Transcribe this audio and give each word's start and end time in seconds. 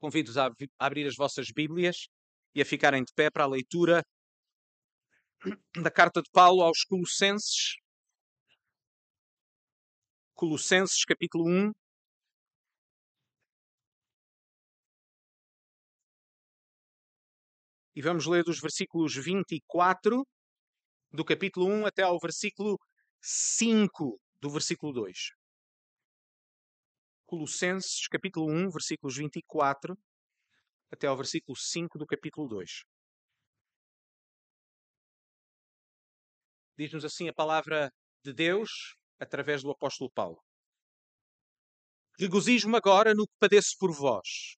Convido-vos 0.00 0.38
a 0.38 0.50
abrir 0.78 1.06
as 1.06 1.14
vossas 1.14 1.50
Bíblias 1.50 2.08
e 2.54 2.62
a 2.62 2.64
ficarem 2.64 3.04
de 3.04 3.12
pé 3.14 3.30
para 3.30 3.44
a 3.44 3.46
leitura 3.46 4.02
da 5.76 5.90
carta 5.90 6.22
de 6.22 6.30
Paulo 6.32 6.62
aos 6.62 6.84
Colossenses. 6.84 7.76
Colossenses, 10.34 11.04
capítulo 11.04 11.44
1. 11.46 11.70
E 17.94 18.00
vamos 18.00 18.26
ler 18.26 18.42
dos 18.42 18.58
versículos 18.58 19.14
24 19.14 20.26
do 21.12 21.24
capítulo 21.26 21.66
1 21.66 21.86
até 21.86 22.02
ao 22.02 22.18
versículo 22.18 22.78
5 23.20 24.18
do 24.40 24.48
versículo 24.48 24.94
2. 24.94 25.39
Colossenses, 27.30 28.08
capítulo 28.08 28.50
1, 28.50 28.70
versículos 28.70 29.16
24 29.16 29.96
até 30.90 31.06
ao 31.06 31.16
versículo 31.16 31.56
5 31.56 31.96
do 31.96 32.04
capítulo 32.04 32.48
2. 32.48 32.82
Diz-nos 36.76 37.04
assim 37.04 37.28
a 37.28 37.32
palavra 37.32 37.92
de 38.24 38.32
Deus 38.32 38.96
através 39.20 39.62
do 39.62 39.70
apóstolo 39.70 40.10
Paulo. 40.10 40.42
Regozijo-me 42.18 42.76
agora 42.76 43.14
no 43.14 43.28
que 43.28 43.38
padeço 43.38 43.76
por 43.78 43.92
vós, 43.92 44.56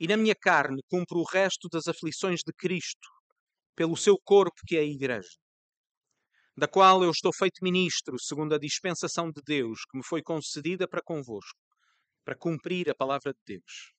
e 0.00 0.08
na 0.08 0.16
minha 0.16 0.34
carne 0.34 0.80
cumpro 0.88 1.18
o 1.18 1.28
resto 1.30 1.68
das 1.68 1.86
aflições 1.88 2.40
de 2.40 2.54
Cristo, 2.54 3.06
pelo 3.76 3.98
seu 3.98 4.16
corpo 4.24 4.62
que 4.66 4.78
é 4.78 4.80
a 4.80 4.82
Igreja, 4.82 5.36
da 6.56 6.66
qual 6.66 7.04
eu 7.04 7.10
estou 7.10 7.34
feito 7.34 7.62
ministro, 7.62 8.18
segundo 8.18 8.54
a 8.54 8.58
dispensação 8.58 9.30
de 9.30 9.42
Deus 9.44 9.80
que 9.90 9.98
me 9.98 10.02
foi 10.02 10.22
concedida 10.22 10.88
para 10.88 11.02
convosco 11.02 11.61
para 12.24 12.36
cumprir 12.36 12.90
a 12.90 12.94
palavra 12.94 13.32
de 13.32 13.40
Deus. 13.46 13.92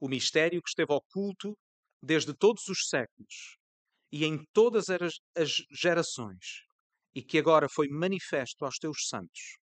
O 0.00 0.08
mistério 0.08 0.60
que 0.62 0.68
esteve 0.68 0.92
oculto 0.92 1.56
desde 2.02 2.34
todos 2.34 2.66
os 2.68 2.88
séculos 2.88 3.56
e 4.12 4.24
em 4.24 4.44
todas 4.52 4.86
as 4.88 5.54
gerações, 5.70 6.62
e 7.14 7.22
que 7.22 7.38
agora 7.38 7.68
foi 7.68 7.88
manifesto 7.88 8.64
aos 8.64 8.76
teus 8.76 9.08
santos, 9.08 9.58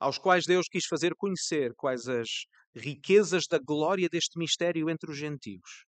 aos 0.00 0.18
quais 0.18 0.46
Deus 0.46 0.66
quis 0.68 0.84
fazer 0.86 1.14
conhecer 1.16 1.72
quais 1.76 2.08
as 2.08 2.28
riquezas 2.74 3.44
da 3.48 3.58
glória 3.58 4.08
deste 4.08 4.38
mistério 4.38 4.90
entre 4.90 5.10
os 5.10 5.16
gentios, 5.16 5.84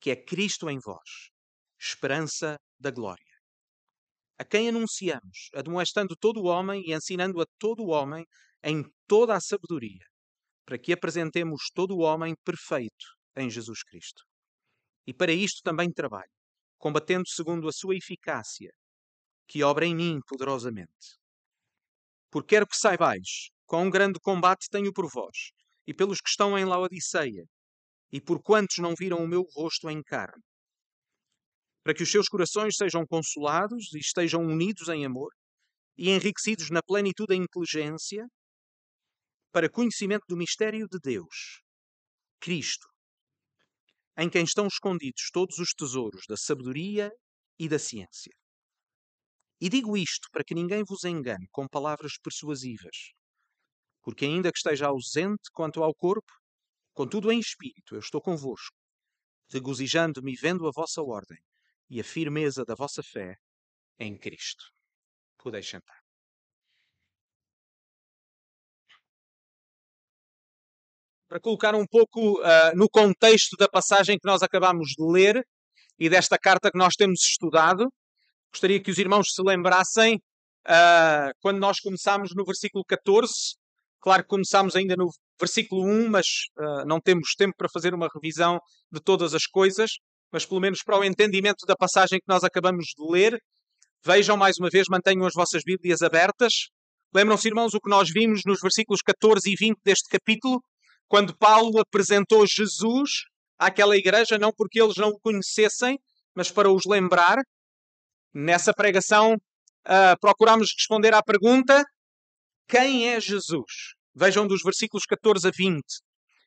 que 0.00 0.10
é 0.10 0.16
Cristo 0.16 0.68
em 0.68 0.78
vós, 0.84 1.30
esperança 1.78 2.58
da 2.80 2.90
glória. 2.90 3.22
A 4.38 4.44
quem 4.44 4.68
anunciamos, 4.68 5.50
admoestando 5.54 6.16
todo 6.16 6.40
o 6.40 6.46
homem 6.46 6.82
e 6.84 6.94
ensinando 6.94 7.40
a 7.40 7.46
todo 7.58 7.82
o 7.82 7.90
homem 7.90 8.24
em 8.64 8.82
toda 9.06 9.36
a 9.36 9.40
sabedoria, 9.40 10.04
para 10.68 10.78
que 10.78 10.92
apresentemos 10.92 11.70
todo 11.72 11.96
o 11.96 12.00
homem 12.00 12.34
perfeito 12.44 13.06
em 13.34 13.48
Jesus 13.48 13.82
Cristo. 13.82 14.22
E 15.06 15.14
para 15.14 15.32
isto 15.32 15.62
também 15.62 15.90
trabalho, 15.90 16.28
combatendo 16.76 17.26
segundo 17.26 17.66
a 17.66 17.72
sua 17.72 17.96
eficácia, 17.96 18.70
que 19.46 19.62
obra 19.62 19.86
em 19.86 19.96
mim 19.96 20.18
poderosamente. 20.26 21.16
Porque 22.30 22.56
quero 22.56 22.66
que 22.66 22.76
saibais 22.76 23.48
quão 23.64 23.88
grande 23.88 24.20
combate 24.20 24.68
tenho 24.70 24.92
por 24.92 25.10
vós 25.10 25.52
e 25.86 25.94
pelos 25.94 26.20
que 26.20 26.28
estão 26.28 26.58
em 26.58 26.66
Laodiceia, 26.66 27.46
e 28.12 28.20
por 28.20 28.42
quantos 28.42 28.76
não 28.76 28.94
viram 28.94 29.24
o 29.24 29.26
meu 29.26 29.46
rosto 29.56 29.88
em 29.88 30.02
carne, 30.02 30.44
para 31.82 31.94
que 31.94 32.02
os 32.02 32.10
seus 32.10 32.28
corações 32.28 32.76
sejam 32.76 33.06
consolados 33.06 33.94
e 33.94 34.00
estejam 34.00 34.42
unidos 34.42 34.86
em 34.90 35.06
amor 35.06 35.32
e 35.96 36.10
enriquecidos 36.10 36.68
na 36.68 36.82
plenitude 36.82 37.28
da 37.28 37.34
inteligência, 37.34 38.26
para 39.58 39.68
conhecimento 39.68 40.22
do 40.28 40.36
mistério 40.36 40.86
de 40.86 41.00
Deus, 41.00 41.62
Cristo, 42.38 42.86
em 44.16 44.30
quem 44.30 44.44
estão 44.44 44.68
escondidos 44.68 45.30
todos 45.32 45.58
os 45.58 45.70
tesouros 45.70 46.22
da 46.28 46.36
sabedoria 46.36 47.10
e 47.58 47.68
da 47.68 47.76
ciência. 47.76 48.32
E 49.60 49.68
digo 49.68 49.96
isto 49.96 50.28
para 50.30 50.44
que 50.44 50.54
ninguém 50.54 50.84
vos 50.84 51.02
engane 51.02 51.48
com 51.50 51.66
palavras 51.66 52.12
persuasivas, 52.22 53.10
porque 54.00 54.26
ainda 54.26 54.52
que 54.52 54.58
esteja 54.58 54.86
ausente 54.86 55.50
quanto 55.52 55.82
ao 55.82 55.92
corpo, 55.92 56.32
contudo 56.92 57.32
em 57.32 57.40
espírito 57.40 57.96
eu 57.96 57.98
estou 57.98 58.22
convosco, 58.22 58.78
regozijando-me 59.50 60.36
vendo 60.36 60.68
a 60.68 60.70
vossa 60.72 61.02
ordem 61.02 61.42
e 61.90 62.00
a 62.00 62.04
firmeza 62.04 62.64
da 62.64 62.76
vossa 62.76 63.02
fé 63.02 63.34
em 63.98 64.16
Cristo. 64.16 64.66
Podeis 65.36 65.68
sentar. 65.68 65.97
Para 71.28 71.38
colocar 71.38 71.74
um 71.74 71.86
pouco 71.86 72.40
uh, 72.40 72.74
no 72.74 72.88
contexto 72.88 73.56
da 73.58 73.68
passagem 73.68 74.18
que 74.18 74.26
nós 74.26 74.42
acabamos 74.42 74.88
de 74.96 75.04
ler 75.04 75.44
e 75.98 76.08
desta 76.08 76.38
carta 76.38 76.70
que 76.70 76.78
nós 76.78 76.94
temos 76.94 77.20
estudado. 77.20 77.86
Gostaria 78.50 78.82
que 78.82 78.90
os 78.90 78.98
irmãos 78.98 79.34
se 79.34 79.42
lembrassem 79.42 80.16
uh, 80.16 81.30
quando 81.40 81.58
nós 81.58 81.80
começámos 81.80 82.30
no 82.34 82.44
versículo 82.44 82.82
14. 82.88 83.32
Claro 84.00 84.22
que 84.22 84.28
começámos 84.28 84.74
ainda 84.74 84.96
no 84.96 85.10
versículo 85.38 85.84
1, 85.84 86.08
mas 86.08 86.26
uh, 86.58 86.86
não 86.86 86.98
temos 87.00 87.34
tempo 87.36 87.54
para 87.56 87.68
fazer 87.68 87.92
uma 87.92 88.08
revisão 88.12 88.58
de 88.90 89.00
todas 89.00 89.34
as 89.34 89.44
coisas, 89.46 89.90
mas 90.32 90.46
pelo 90.46 90.60
menos 90.60 90.82
para 90.82 90.98
o 90.98 91.04
entendimento 91.04 91.66
da 91.66 91.76
passagem 91.76 92.18
que 92.18 92.28
nós 92.28 92.42
acabamos 92.42 92.86
de 92.96 93.12
ler. 93.12 93.38
Vejam 94.04 94.36
mais 94.36 94.56
uma 94.58 94.70
vez, 94.70 94.86
mantenham 94.88 95.26
as 95.26 95.34
vossas 95.34 95.62
Bíblias 95.62 96.00
abertas. 96.00 96.52
Lembram-se, 97.14 97.48
irmãos, 97.48 97.74
o 97.74 97.80
que 97.80 97.90
nós 97.90 98.08
vimos 98.10 98.42
nos 98.46 98.60
versículos 98.60 99.02
14 99.02 99.50
e 99.50 99.56
20 99.56 99.78
deste 99.84 100.08
capítulo? 100.08 100.60
Quando 101.08 101.36
Paulo 101.36 101.80
apresentou 101.80 102.46
Jesus 102.46 103.22
àquela 103.58 103.96
igreja, 103.96 104.38
não 104.38 104.52
porque 104.52 104.80
eles 104.80 104.96
não 104.96 105.08
o 105.08 105.20
conhecessem, 105.20 105.98
mas 106.34 106.50
para 106.50 106.70
os 106.70 106.84
lembrar. 106.86 107.38
Nessa 108.34 108.74
pregação, 108.74 109.34
uh, 109.34 110.20
procuramos 110.20 110.72
responder 110.76 111.14
à 111.14 111.22
pergunta: 111.22 111.82
quem 112.68 113.08
é 113.08 113.20
Jesus? 113.20 113.94
Vejam 114.14 114.46
dos 114.46 114.62
versículos 114.62 115.04
14 115.06 115.48
a 115.48 115.50
20. 115.50 115.82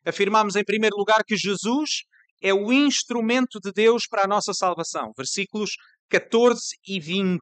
Afirmamos, 0.05 0.55
em 0.55 0.63
primeiro 0.63 0.95
lugar, 0.95 1.23
que 1.25 1.35
Jesus 1.35 2.03
é 2.41 2.53
o 2.53 2.72
instrumento 2.72 3.59
de 3.59 3.72
Deus 3.72 4.07
para 4.07 4.23
a 4.23 4.28
nossa 4.28 4.53
salvação. 4.53 5.11
Versículos 5.17 5.72
14 6.09 6.75
e 6.88 6.99
20. 6.99 7.39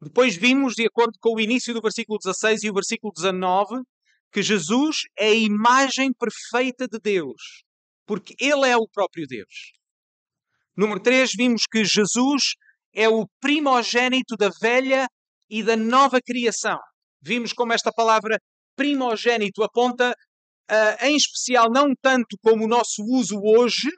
Depois 0.00 0.36
vimos, 0.36 0.74
de 0.74 0.86
acordo 0.86 1.18
com 1.20 1.34
o 1.34 1.40
início 1.40 1.72
do 1.72 1.80
versículo 1.80 2.18
16 2.18 2.64
e 2.64 2.70
o 2.70 2.74
versículo 2.74 3.12
19, 3.12 3.82
que 4.32 4.42
Jesus 4.42 5.02
é 5.18 5.28
a 5.28 5.34
imagem 5.34 6.12
perfeita 6.12 6.86
de 6.86 6.98
Deus, 6.98 7.64
porque 8.06 8.34
Ele 8.40 8.68
é 8.68 8.76
o 8.76 8.88
próprio 8.88 9.26
Deus. 9.26 9.72
Número 10.76 11.00
3, 11.00 11.30
vimos 11.36 11.62
que 11.70 11.84
Jesus 11.84 12.54
é 12.94 13.08
o 13.08 13.26
primogênito 13.40 14.36
da 14.36 14.50
velha 14.60 15.06
e 15.48 15.62
da 15.62 15.76
nova 15.76 16.20
criação. 16.20 16.78
Vimos 17.22 17.52
como 17.52 17.72
esta 17.72 17.90
palavra 17.92 18.38
primogênito 18.76 19.62
aponta, 19.62 20.10
uh, 20.70 21.04
em 21.04 21.16
especial, 21.16 21.70
não 21.70 21.94
tanto 22.00 22.36
como 22.42 22.64
o 22.64 22.68
nosso 22.68 23.02
uso 23.02 23.40
hoje, 23.42 23.88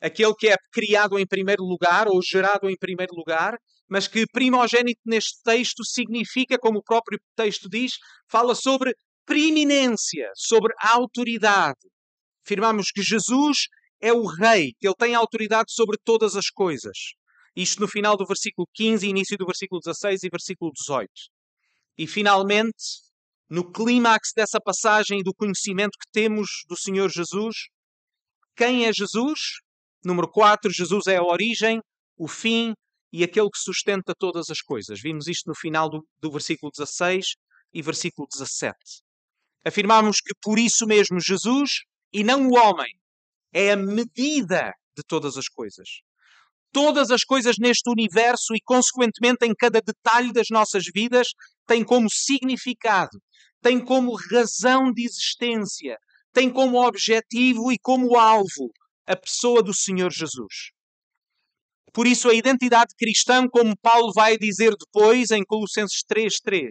aquele 0.00 0.34
que 0.34 0.48
é 0.48 0.56
criado 0.72 1.18
em 1.18 1.26
primeiro 1.26 1.62
lugar 1.62 2.08
ou 2.08 2.20
gerado 2.22 2.68
em 2.68 2.76
primeiro 2.76 3.14
lugar, 3.14 3.56
mas 3.88 4.08
que 4.08 4.26
primogênito 4.32 5.00
neste 5.04 5.40
texto 5.44 5.84
significa, 5.84 6.58
como 6.58 6.80
o 6.80 6.82
próprio 6.82 7.18
texto 7.36 7.68
diz, 7.68 7.92
fala 8.28 8.54
sobre 8.54 8.92
preeminência, 9.26 10.30
sobre 10.34 10.72
a 10.80 10.94
autoridade. 10.94 11.80
Afirmamos 12.46 12.90
que 12.92 13.02
Jesus 13.02 13.66
é 14.00 14.12
o 14.12 14.24
Rei, 14.24 14.72
que 14.78 14.86
ele 14.86 14.94
tem 14.96 15.14
autoridade 15.14 15.72
sobre 15.72 15.98
todas 16.04 16.36
as 16.36 16.48
coisas. 16.48 16.96
Isto 17.54 17.80
no 17.80 17.88
final 17.88 18.16
do 18.16 18.26
versículo 18.26 18.68
15, 18.74 19.08
início 19.08 19.36
do 19.36 19.46
versículo 19.46 19.80
16 19.84 20.22
e 20.22 20.28
versículo 20.28 20.70
18. 20.72 21.10
E 21.98 22.06
finalmente, 22.06 23.02
no 23.48 23.70
clímax 23.72 24.30
dessa 24.34 24.60
passagem 24.60 25.22
do 25.22 25.34
conhecimento 25.34 25.98
que 25.98 26.10
temos 26.12 26.48
do 26.68 26.76
Senhor 26.76 27.08
Jesus, 27.08 27.56
quem 28.54 28.86
é 28.86 28.92
Jesus? 28.92 29.40
Número 30.04 30.30
4, 30.30 30.70
Jesus 30.70 31.06
é 31.06 31.16
a 31.16 31.22
origem, 31.22 31.80
o 32.16 32.28
fim 32.28 32.74
e 33.12 33.24
aquele 33.24 33.48
que 33.50 33.58
sustenta 33.58 34.14
todas 34.18 34.50
as 34.50 34.60
coisas. 34.60 35.00
Vimos 35.00 35.26
isto 35.26 35.48
no 35.48 35.54
final 35.54 35.88
do, 35.88 36.06
do 36.20 36.30
versículo 36.30 36.70
16 36.76 37.34
e 37.72 37.82
versículo 37.82 38.28
17. 38.30 38.76
Afirmamos 39.66 40.20
que 40.20 40.32
por 40.40 40.60
isso 40.60 40.86
mesmo 40.86 41.18
Jesus 41.18 41.80
e 42.12 42.22
não 42.22 42.46
o 42.46 42.54
homem 42.54 42.92
é 43.52 43.72
a 43.72 43.76
medida 43.76 44.72
de 44.96 45.02
todas 45.04 45.36
as 45.36 45.48
coisas. 45.48 45.88
Todas 46.72 47.10
as 47.10 47.24
coisas 47.24 47.56
neste 47.58 47.90
universo 47.90 48.54
e, 48.54 48.60
consequentemente, 48.64 49.44
em 49.44 49.52
cada 49.52 49.80
detalhe 49.80 50.32
das 50.32 50.50
nossas 50.50 50.84
vidas, 50.94 51.28
têm 51.66 51.82
como 51.82 52.08
significado, 52.08 53.18
têm 53.60 53.84
como 53.84 54.16
razão 54.30 54.92
de 54.92 55.04
existência, 55.04 55.98
têm 56.32 56.48
como 56.48 56.86
objetivo 56.86 57.72
e 57.72 57.78
como 57.78 58.16
alvo 58.16 58.70
a 59.04 59.16
pessoa 59.16 59.64
do 59.64 59.74
Senhor 59.74 60.12
Jesus. 60.12 60.70
Por 61.92 62.06
isso, 62.06 62.28
a 62.28 62.34
identidade 62.34 62.94
cristã, 62.96 63.48
como 63.48 63.76
Paulo 63.78 64.12
vai 64.14 64.38
dizer 64.38 64.76
depois 64.78 65.32
em 65.32 65.44
Colossenses 65.44 66.04
3,3, 66.08 66.68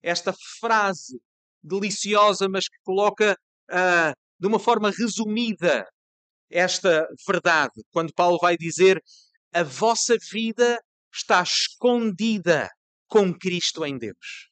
esta 0.00 0.32
frase 0.60 1.18
deliciosa, 1.64 2.48
mas 2.48 2.68
que 2.68 2.76
coloca 2.84 3.36
uh, 3.70 4.12
de 4.38 4.46
uma 4.46 4.58
forma 4.58 4.90
resumida 4.90 5.86
esta 6.50 7.08
verdade, 7.26 7.82
quando 7.90 8.12
Paulo 8.12 8.38
vai 8.38 8.56
dizer: 8.56 9.02
a 9.52 9.62
vossa 9.62 10.14
vida 10.30 10.78
está 11.12 11.42
escondida 11.42 12.68
com 13.08 13.32
Cristo 13.32 13.84
em 13.84 13.98
Deus. 13.98 14.48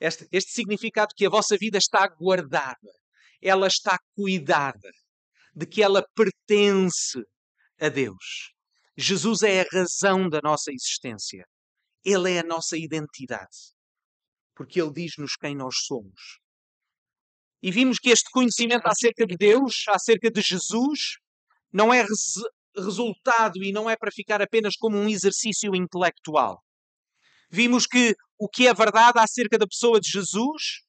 Este, 0.00 0.26
este 0.32 0.52
significado 0.52 1.14
que 1.14 1.26
a 1.26 1.30
vossa 1.30 1.56
vida 1.58 1.76
está 1.76 2.08
guardada, 2.08 2.90
ela 3.42 3.66
está 3.66 3.98
cuidada, 4.16 4.90
de 5.54 5.66
que 5.66 5.82
ela 5.82 6.04
pertence 6.14 7.22
a 7.78 7.88
Deus. 7.88 8.52
Jesus 8.96 9.42
é 9.42 9.60
a 9.62 9.66
razão 9.72 10.28
da 10.28 10.40
nossa 10.42 10.72
existência. 10.72 11.44
Ele 12.04 12.32
é 12.32 12.40
a 12.40 12.44
nossa 12.44 12.76
identidade. 12.76 13.74
Porque 14.60 14.78
Ele 14.78 14.92
diz-nos 14.92 15.36
quem 15.36 15.56
nós 15.56 15.74
somos. 15.86 16.38
E 17.62 17.70
vimos 17.70 17.98
que 17.98 18.10
este 18.10 18.30
conhecimento 18.30 18.86
acerca 18.86 19.26
de 19.26 19.34
Deus, 19.34 19.84
acerca 19.88 20.30
de 20.30 20.42
Jesus, 20.42 21.16
não 21.72 21.94
é 21.94 22.02
res 22.02 22.34
resultado 22.76 23.64
e 23.64 23.72
não 23.72 23.88
é 23.88 23.96
para 23.96 24.12
ficar 24.12 24.42
apenas 24.42 24.76
como 24.76 24.98
um 24.98 25.08
exercício 25.08 25.74
intelectual. 25.74 26.62
Vimos 27.50 27.86
que 27.86 28.14
o 28.38 28.50
que 28.50 28.66
é 28.66 28.74
verdade 28.74 29.18
acerca 29.18 29.56
da 29.56 29.66
pessoa 29.66 29.98
de 29.98 30.10
Jesus 30.10 30.82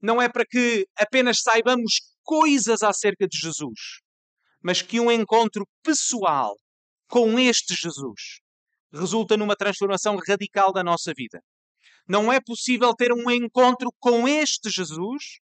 não 0.00 0.20
é 0.20 0.26
para 0.26 0.46
que 0.46 0.86
apenas 0.96 1.42
saibamos 1.42 2.00
coisas 2.22 2.82
acerca 2.82 3.28
de 3.28 3.36
Jesus, 3.36 4.00
mas 4.62 4.80
que 4.80 4.98
um 4.98 5.12
encontro 5.12 5.68
pessoal 5.82 6.56
com 7.08 7.38
este 7.38 7.74
Jesus 7.74 8.40
resulta 8.90 9.36
numa 9.36 9.54
transformação 9.54 10.16
radical 10.16 10.72
da 10.72 10.82
nossa 10.82 11.12
vida. 11.14 11.42
Não 12.08 12.32
é 12.32 12.40
possível 12.40 12.94
ter 12.94 13.12
um 13.12 13.30
encontro 13.30 13.90
com 13.98 14.26
este 14.26 14.70
Jesus 14.70 15.38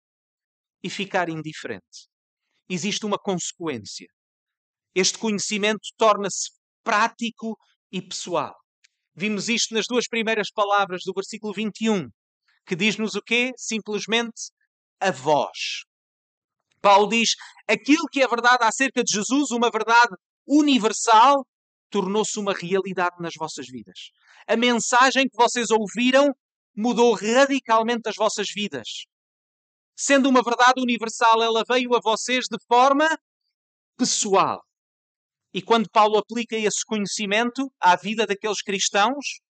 e 0.84 0.90
ficar 0.90 1.30
indiferente. 1.30 2.08
Existe 2.70 3.06
uma 3.06 3.18
consequência. 3.18 4.08
Este 4.94 5.18
conhecimento 5.18 5.82
torna-se 5.98 6.52
prático 6.84 7.58
e 7.92 8.02
pessoal. 8.02 8.56
Vimos 9.16 9.50
isto 9.50 9.74
nas 9.74 9.86
duas 9.88 10.08
primeiras 10.08 10.52
palavras 10.52 11.02
do 11.06 11.14
versículo 11.14 11.54
21, 11.54 12.10
que 12.66 12.76
diz-nos 12.76 13.16
o 13.16 13.22
quê? 13.22 13.52
Simplesmente 13.58 14.52
a 15.00 15.12
voz. 15.12 15.84
Paulo 16.82 17.10
diz: 17.10 17.32
aquilo 17.68 18.06
que 18.12 18.22
é 18.22 18.28
verdade 18.28 18.64
acerca 18.64 19.04
de 19.04 19.12
Jesus, 19.12 19.52
uma 19.52 19.70
verdade 19.70 20.16
universal, 20.48 21.46
tornou-se 21.90 22.40
uma 22.40 22.54
realidade 22.54 23.16
nas 23.20 23.34
vossas 23.36 23.68
vidas. 23.68 24.12
A 24.48 24.56
mensagem 24.56 25.28
que 25.28 25.36
vocês 25.36 25.70
ouviram 25.70 26.34
mudou 26.80 27.14
radicalmente 27.14 28.08
as 28.08 28.16
vossas 28.16 28.50
vidas. 28.50 29.06
Sendo 29.98 30.30
uma 30.30 30.42
verdade 30.42 30.80
universal, 30.82 31.44
ela 31.44 31.66
veio 31.68 31.94
a 31.94 32.00
vocês 32.02 32.46
de 32.50 32.58
forma 32.68 33.06
pessoal. 33.98 34.64
E 35.54 35.62
quando 35.62 35.90
Paulo 35.90 36.18
aplica 36.18 36.56
esse 36.56 36.86
conhecimento 36.86 37.70
à 37.82 37.98
vida 37.98 38.26
daqueles 38.26 38.62
cristãos, 38.62 39.42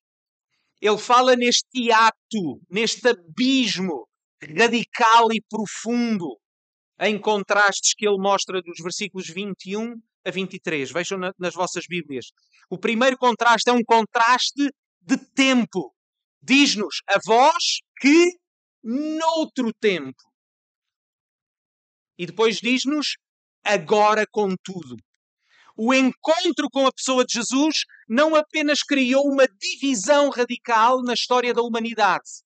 ele 0.81 0.97
fala 0.97 1.35
neste 1.35 1.91
ato, 1.91 2.61
neste 2.67 3.07
abismo 3.07 4.07
radical 4.41 5.31
e 5.31 5.39
profundo, 5.47 6.39
em 6.99 7.19
contrastes 7.19 7.93
que 7.93 8.07
ele 8.07 8.17
mostra 8.17 8.59
dos 8.59 8.79
versículos 8.81 9.27
21 9.27 9.93
a 10.25 10.31
23. 10.31 10.91
Vejam 10.91 11.19
na, 11.19 11.31
nas 11.37 11.53
vossas 11.53 11.85
Bíblias. 11.87 12.31
O 12.71 12.77
primeiro 12.77 13.17
contraste 13.17 13.69
é 13.69 13.73
um 13.73 13.83
contraste 13.83 14.71
de 14.99 15.17
tempo. 15.35 15.93
Diz-nos 16.41 17.01
a 17.07 17.19
vós 17.25 17.79
que 17.99 18.37
noutro 18.83 19.73
tempo. 19.73 20.21
E 22.17 22.25
depois 22.25 22.57
diz-nos 22.57 23.17
agora 23.63 24.25
contudo. 24.29 24.97
O 25.75 25.93
encontro 25.93 26.69
com 26.69 26.85
a 26.85 26.91
pessoa 26.91 27.23
de 27.25 27.33
Jesus 27.33 27.85
não 28.07 28.35
apenas 28.35 28.83
criou 28.83 29.25
uma 29.25 29.47
divisão 29.47 30.29
radical 30.29 31.01
na 31.01 31.13
história 31.13 31.53
da 31.53 31.61
humanidade, 31.61 32.43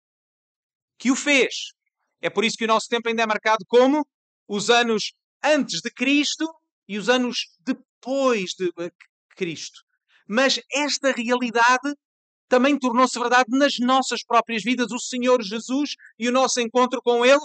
que 0.99 1.09
o 1.09 1.15
fez. 1.15 1.73
É 2.21 2.29
por 2.29 2.45
isso 2.45 2.57
que 2.57 2.65
o 2.65 2.67
nosso 2.67 2.87
tempo 2.87 3.09
ainda 3.09 3.23
é 3.23 3.25
marcado 3.25 3.65
como 3.67 4.05
os 4.47 4.69
anos 4.69 5.13
antes 5.43 5.81
de 5.81 5.89
Cristo 5.89 6.45
e 6.87 6.97
os 6.97 7.09
anos 7.09 7.57
depois 7.61 8.51
de 8.51 8.71
eh, 8.79 8.91
Cristo. 9.35 9.81
Mas 10.27 10.59
esta 10.71 11.11
realidade 11.11 11.95
também 12.53 12.77
tornou-se 12.77 13.17
verdade 13.17 13.49
nas 13.49 13.79
nossas 13.79 14.23
próprias 14.23 14.61
vidas. 14.61 14.91
O 14.91 14.99
Senhor 14.99 15.41
Jesus 15.41 15.95
e 16.19 16.29
o 16.29 16.31
nosso 16.31 16.61
encontro 16.61 17.01
com 17.01 17.25
Ele 17.25 17.41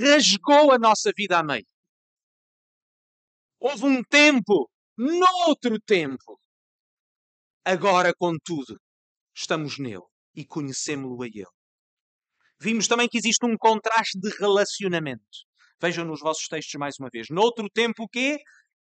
rasgou 0.00 0.70
a 0.70 0.78
nossa 0.78 1.10
vida 1.16 1.40
a 1.40 1.42
meio. 1.42 1.66
Houve 3.58 3.84
um 3.84 4.00
tempo, 4.04 4.70
noutro 4.96 5.80
tempo. 5.80 6.38
Agora, 7.64 8.14
contudo, 8.16 8.80
estamos 9.34 9.76
nele 9.76 10.04
e 10.36 10.46
conhecemos-lo 10.46 11.20
a 11.24 11.26
Ele. 11.26 11.46
Vimos 12.60 12.86
também 12.86 13.08
que 13.08 13.18
existe 13.18 13.44
um 13.44 13.56
contraste 13.58 14.20
de 14.20 14.30
relacionamento. 14.38 15.24
Vejam 15.82 16.04
nos 16.04 16.20
vossos 16.20 16.46
textos 16.46 16.78
mais 16.78 16.94
uma 17.00 17.08
vez. 17.12 17.26
Noutro 17.28 17.68
tempo 17.68 18.04
o 18.04 18.08
quê? 18.08 18.38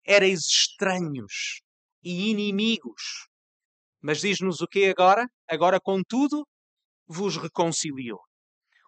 Erais 0.03 0.39
estranhos 0.39 1.61
e 2.03 2.31
inimigos. 2.31 3.28
Mas 4.01 4.21
diz-nos 4.21 4.61
o 4.61 4.67
que 4.67 4.85
agora? 4.85 5.27
Agora, 5.49 5.79
contudo, 5.79 6.47
vos 7.07 7.37
reconciliou. 7.37 8.19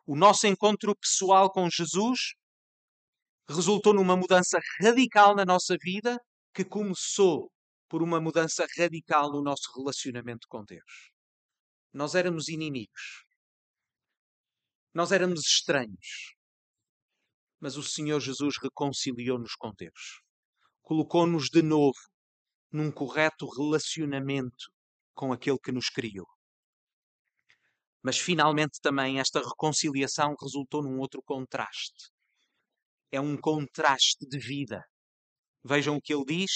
O 0.05 0.15
nosso 0.15 0.47
encontro 0.47 0.95
pessoal 0.95 1.51
com 1.51 1.69
Jesus 1.69 2.33
resultou 3.49 3.93
numa 3.93 4.15
mudança 4.15 4.59
radical 4.79 5.35
na 5.35 5.43
nossa 5.43 5.75
vida 5.81 6.17
que 6.53 6.63
começou 6.63 7.51
por 7.89 8.01
uma 8.01 8.21
mudança 8.21 8.65
radical 8.77 9.31
no 9.31 9.41
nosso 9.41 9.69
relacionamento 9.75 10.47
com 10.47 10.63
Deus. 10.63 11.11
Nós 11.93 12.15
éramos 12.15 12.47
inimigos. 12.47 13.25
Nós 14.93 15.11
éramos 15.11 15.41
estranhos. 15.41 16.35
Mas 17.59 17.75
o 17.75 17.83
Senhor 17.83 18.19
Jesus 18.19 18.55
reconciliou-nos 18.61 19.55
com 19.55 19.71
Deus. 19.77 20.21
Colocou-nos 20.81 21.49
de 21.49 21.61
novo 21.61 21.99
num 22.71 22.91
correto 22.91 23.45
relacionamento 23.45 24.71
com 25.13 25.31
aquele 25.33 25.57
que 25.57 25.71
nos 25.71 25.89
criou. 25.89 26.27
Mas 28.03 28.17
finalmente 28.17 28.79
também 28.81 29.19
esta 29.19 29.39
reconciliação 29.39 30.35
resultou 30.41 30.81
num 30.81 30.99
outro 30.99 31.21
contraste. 31.23 32.09
É 33.11 33.19
um 33.19 33.37
contraste 33.37 34.25
de 34.27 34.39
vida. 34.39 34.83
Vejam 35.63 35.97
o 35.97 36.01
que 36.01 36.13
ele 36.13 36.25
diz. 36.25 36.51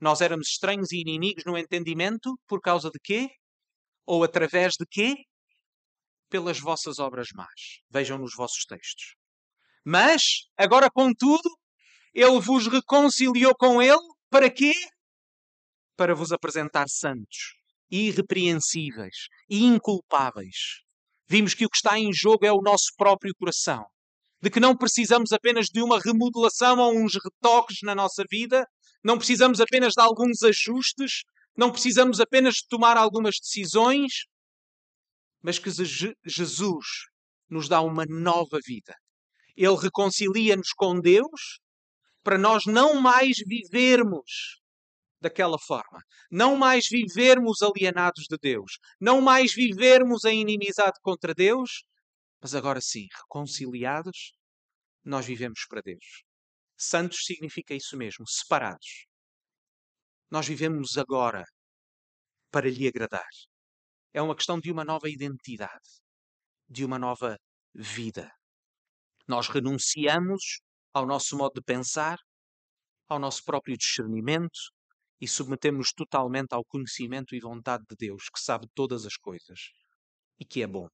Nós 0.00 0.20
éramos 0.20 0.48
estranhos 0.48 0.92
e 0.92 1.00
inimigos 1.00 1.44
no 1.44 1.56
entendimento 1.56 2.38
por 2.46 2.60
causa 2.60 2.90
de 2.90 2.98
quê? 3.02 3.28
Ou 4.06 4.22
através 4.22 4.74
de 4.74 4.86
quê? 4.88 5.14
Pelas 6.28 6.60
vossas 6.60 6.98
obras 6.98 7.28
más. 7.34 7.80
Vejam 7.90 8.18
nos 8.18 8.34
vossos 8.34 8.64
textos. 8.64 9.16
Mas, 9.84 10.22
agora 10.56 10.88
contudo, 10.90 11.48
ele 12.14 12.40
vos 12.40 12.66
reconciliou 12.68 13.54
com 13.56 13.82
ele 13.82 13.98
para 14.30 14.50
quê? 14.50 14.72
Para 15.96 16.14
vos 16.14 16.30
apresentar 16.30 16.88
santos, 16.88 17.56
irrepreensíveis 17.92 19.28
e 19.48 19.62
inculpáveis. 19.62 20.80
Vimos 21.28 21.52
que 21.52 21.66
o 21.66 21.68
que 21.68 21.76
está 21.76 21.98
em 21.98 22.12
jogo 22.12 22.46
é 22.46 22.52
o 22.52 22.62
nosso 22.62 22.92
próprio 22.96 23.34
coração. 23.38 23.84
De 24.40 24.50
que 24.50 24.58
não 24.58 24.76
precisamos 24.76 25.30
apenas 25.32 25.66
de 25.66 25.82
uma 25.82 26.00
remodelação 26.00 26.78
ou 26.78 26.96
uns 26.96 27.14
retoques 27.14 27.78
na 27.82 27.94
nossa 27.94 28.24
vida, 28.28 28.66
não 29.04 29.18
precisamos 29.18 29.60
apenas 29.60 29.92
de 29.92 30.00
alguns 30.00 30.42
ajustes, 30.42 31.22
não 31.56 31.70
precisamos 31.70 32.18
apenas 32.18 32.54
de 32.54 32.66
tomar 32.68 32.96
algumas 32.96 33.36
decisões, 33.40 34.24
mas 35.42 35.58
que 35.58 35.70
Jesus 36.24 36.86
nos 37.48 37.68
dá 37.68 37.80
uma 37.82 38.04
nova 38.08 38.58
vida. 38.64 38.96
Ele 39.56 39.76
reconcilia-nos 39.76 40.72
com 40.72 40.98
Deus 40.98 41.60
para 42.22 42.38
nós 42.38 42.64
não 42.64 43.00
mais 43.00 43.36
vivermos 43.46 44.61
daquela 45.22 45.58
forma. 45.58 46.00
Não 46.30 46.56
mais 46.56 46.86
vivermos 46.88 47.62
alienados 47.62 48.24
de 48.28 48.36
Deus. 48.40 48.78
Não 49.00 49.20
mais 49.20 49.54
vivermos 49.54 50.24
em 50.24 50.40
inimizade 50.40 50.98
contra 51.02 51.32
Deus. 51.32 51.84
Mas 52.40 52.54
agora 52.54 52.80
sim, 52.80 53.06
reconciliados, 53.22 54.32
nós 55.04 55.24
vivemos 55.24 55.60
para 55.68 55.80
Deus. 55.80 56.24
Santos 56.76 57.24
significa 57.24 57.74
isso 57.74 57.96
mesmo, 57.96 58.26
separados. 58.28 59.06
Nós 60.30 60.46
vivemos 60.46 60.98
agora 60.98 61.44
para 62.50 62.68
lhe 62.68 62.88
agradar. 62.88 63.28
É 64.12 64.20
uma 64.20 64.34
questão 64.34 64.58
de 64.58 64.70
uma 64.70 64.84
nova 64.84 65.08
identidade, 65.08 66.02
de 66.68 66.84
uma 66.84 66.98
nova 66.98 67.38
vida. 67.74 68.30
Nós 69.26 69.48
renunciamos 69.48 70.60
ao 70.92 71.06
nosso 71.06 71.36
modo 71.36 71.54
de 71.54 71.62
pensar, 71.62 72.18
ao 73.08 73.18
nosso 73.18 73.44
próprio 73.44 73.76
discernimento, 73.76 74.58
e 75.22 75.28
submetemos-nos 75.28 75.92
totalmente 75.92 76.52
ao 76.52 76.64
conhecimento 76.64 77.32
e 77.36 77.38
vontade 77.40 77.84
de 77.88 77.94
Deus, 77.96 78.24
que 78.24 78.40
sabe 78.40 78.66
todas 78.74 79.06
as 79.06 79.16
coisas 79.16 79.70
e 80.40 80.44
que 80.44 80.60
é 80.60 80.66
bom. 80.66 80.88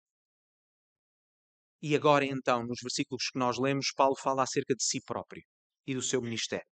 E 1.80 1.96
agora, 1.96 2.26
então, 2.26 2.62
nos 2.62 2.78
versículos 2.82 3.30
que 3.32 3.38
nós 3.38 3.58
lemos, 3.58 3.90
Paulo 3.96 4.14
fala 4.14 4.42
acerca 4.42 4.74
de 4.74 4.84
si 4.84 5.00
próprio. 5.02 5.42
e 5.86 5.94
do 5.94 6.02
seu 6.02 6.20
ministério. 6.20 6.66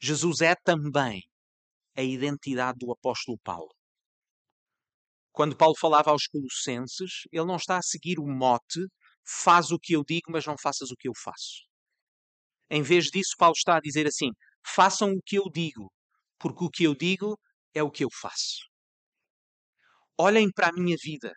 Jesus 0.00 0.40
é 0.40 0.56
também 0.64 1.22
a 1.96 2.02
identidade 2.02 2.78
do 2.80 2.90
apóstolo 2.90 3.38
Paulo. 3.44 3.72
Quando 5.30 5.56
Paulo 5.56 5.76
falava 5.78 6.10
aos 6.10 6.26
Colossenses, 6.26 7.20
ele 7.30 7.44
não 7.44 7.54
está 7.54 7.78
a 7.78 7.82
seguir 7.82 8.18
o 8.18 8.26
mote 8.26 8.80
faz 9.24 9.70
o 9.70 9.78
que 9.78 9.92
eu 9.92 10.02
digo, 10.04 10.32
mas 10.32 10.44
não 10.44 10.56
faças 10.60 10.90
o 10.90 10.96
que 10.96 11.08
eu 11.08 11.12
faço. 11.14 11.64
Em 12.68 12.82
vez 12.82 13.04
disso, 13.04 13.36
Paulo 13.38 13.54
está 13.56 13.76
a 13.76 13.80
dizer 13.80 14.06
assim: 14.08 14.30
façam 14.64 15.12
o 15.12 15.22
que 15.24 15.36
eu 15.36 15.44
digo, 15.48 15.88
porque 16.38 16.64
o 16.64 16.70
que 16.70 16.84
eu 16.84 16.94
digo 16.94 17.38
é 17.74 17.82
o 17.82 17.90
que 17.90 18.04
eu 18.04 18.08
faço. 18.10 18.66
Olhem 20.18 20.50
para 20.50 20.68
a 20.68 20.72
minha 20.72 20.96
vida, 21.02 21.32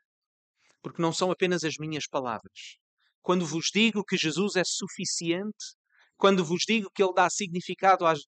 porque 0.82 1.01
não 1.01 1.12
são 1.12 1.32
apenas 1.32 1.63
as 1.63 1.75
minhas 1.77 2.08
palavras. 2.08 2.77
Quando 3.22 3.46
vos 3.46 3.70
digo 3.74 4.03
que 4.03 4.18
Jesus 4.18 4.56
é 4.56 4.63
suficiente, 4.65 5.75
quando 6.18 6.44
vos 6.44 6.63
digo 6.68 6.89
que 6.94 7.03
Ele 7.03 7.13
dá 7.13 7.29
significado 7.29 8.06
às, 8.06 8.20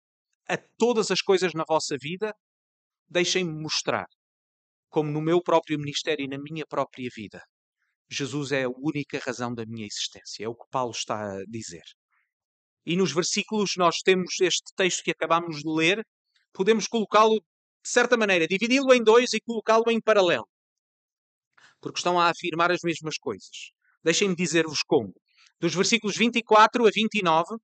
a 0.49 0.57
todas 0.77 1.11
as 1.11 1.21
coisas 1.21 1.53
na 1.55 1.65
vossa 1.67 1.97
vida, 2.01 2.35
deixem-me 3.09 3.53
mostrar 3.53 4.07
como 4.91 5.11
no 5.11 5.23
meu 5.23 5.41
próprio 5.41 5.79
ministério 5.79 6.25
e 6.25 6.29
na 6.29 6.39
minha 6.39 6.67
própria 6.67 7.09
vida, 7.15 7.41
Jesus 8.11 8.51
é 8.51 8.65
a 8.65 8.69
única 8.69 9.21
razão 9.25 9.55
da 9.55 9.65
minha 9.65 9.87
existência. 9.87 10.45
É 10.45 10.49
o 10.49 10.55
que 10.55 10.69
Paulo 10.69 10.91
está 10.91 11.15
a 11.15 11.45
dizer. 11.47 11.85
E 12.85 12.97
nos 12.97 13.13
versículos 13.13 13.75
nós 13.77 13.99
temos 13.99 14.41
este 14.41 14.73
texto 14.75 15.05
que 15.05 15.13
acabamos 15.13 15.59
de 15.59 15.71
ler, 15.71 16.05
podemos 16.53 16.87
colocá-lo 16.87 17.37
de 17.83 17.89
certa 17.89 18.17
maneira, 18.17 18.47
dividi-lo 18.47 18.93
em 18.93 19.03
dois 19.03 19.33
e 19.33 19.41
colocá-lo 19.41 19.91
em 19.91 20.01
paralelo. 20.01 20.47
Porque 21.81 21.99
estão 21.99 22.21
a 22.21 22.29
afirmar 22.29 22.71
as 22.71 22.81
mesmas 22.83 23.17
coisas. 23.19 23.73
Deixem-me 24.05 24.37
dizer-vos 24.37 24.83
como. 24.87 25.15
Dos 25.59 25.75
versículos 25.75 26.17
24 26.17 26.87
a 26.87 26.91
29 26.93 27.57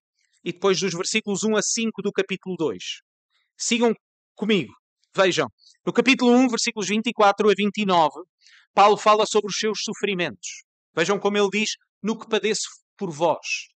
e 0.44 0.52
depois 0.52 0.80
dos 0.80 0.94
versículos 0.94 1.42
1 1.42 1.56
a 1.56 1.62
5 1.62 2.02
do 2.02 2.12
capítulo 2.12 2.56
2. 2.56 2.82
Sigam 3.56 3.94
comigo. 4.34 4.72
Vejam. 5.14 5.48
No 5.84 5.92
capítulo 5.92 6.30
1, 6.32 6.48
versículos 6.48 6.88
24 6.88 7.48
a 7.48 7.52
29, 7.56 8.22
Paulo 8.74 8.96
fala 8.96 9.24
sobre 9.26 9.48
os 9.48 9.56
seus 9.56 9.80
sofrimentos. 9.82 10.64
Vejam 10.94 11.18
como 11.18 11.38
ele 11.38 11.48
diz: 11.50 11.70
No 12.02 12.18
que 12.18 12.28
padeço 12.28 12.68
por 12.96 13.10
vós. 13.10 13.68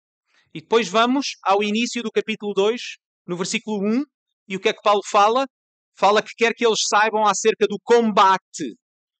E 0.53 0.61
depois 0.61 0.89
vamos 0.89 1.37
ao 1.43 1.63
início 1.63 2.03
do 2.03 2.11
capítulo 2.11 2.53
2, 2.53 2.81
no 3.25 3.37
versículo 3.37 3.79
1, 3.81 4.03
e 4.49 4.55
o 4.55 4.59
que 4.59 4.69
é 4.69 4.73
que 4.73 4.81
Paulo 4.81 5.01
fala? 5.05 5.47
Fala 5.95 6.23
que 6.23 6.33
quer 6.35 6.53
que 6.55 6.65
eles 6.65 6.79
saibam 6.87 7.25
acerca 7.25 7.67
do 7.67 7.77
combate 7.83 8.75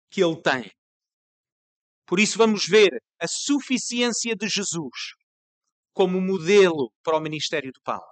que 0.09 0.24
ele 0.24 0.41
tem. 0.41 0.71
Por 2.07 2.19
isso 2.19 2.38
vamos 2.38 2.67
ver 2.67 2.89
a 3.21 3.27
suficiência 3.27 4.36
de 4.36 4.48
Jesus 4.48 5.13
como 5.93 6.19
modelo 6.19 6.91
para 7.03 7.17
o 7.17 7.21
ministério 7.21 7.71
de 7.71 7.79
Paulo. 7.83 8.09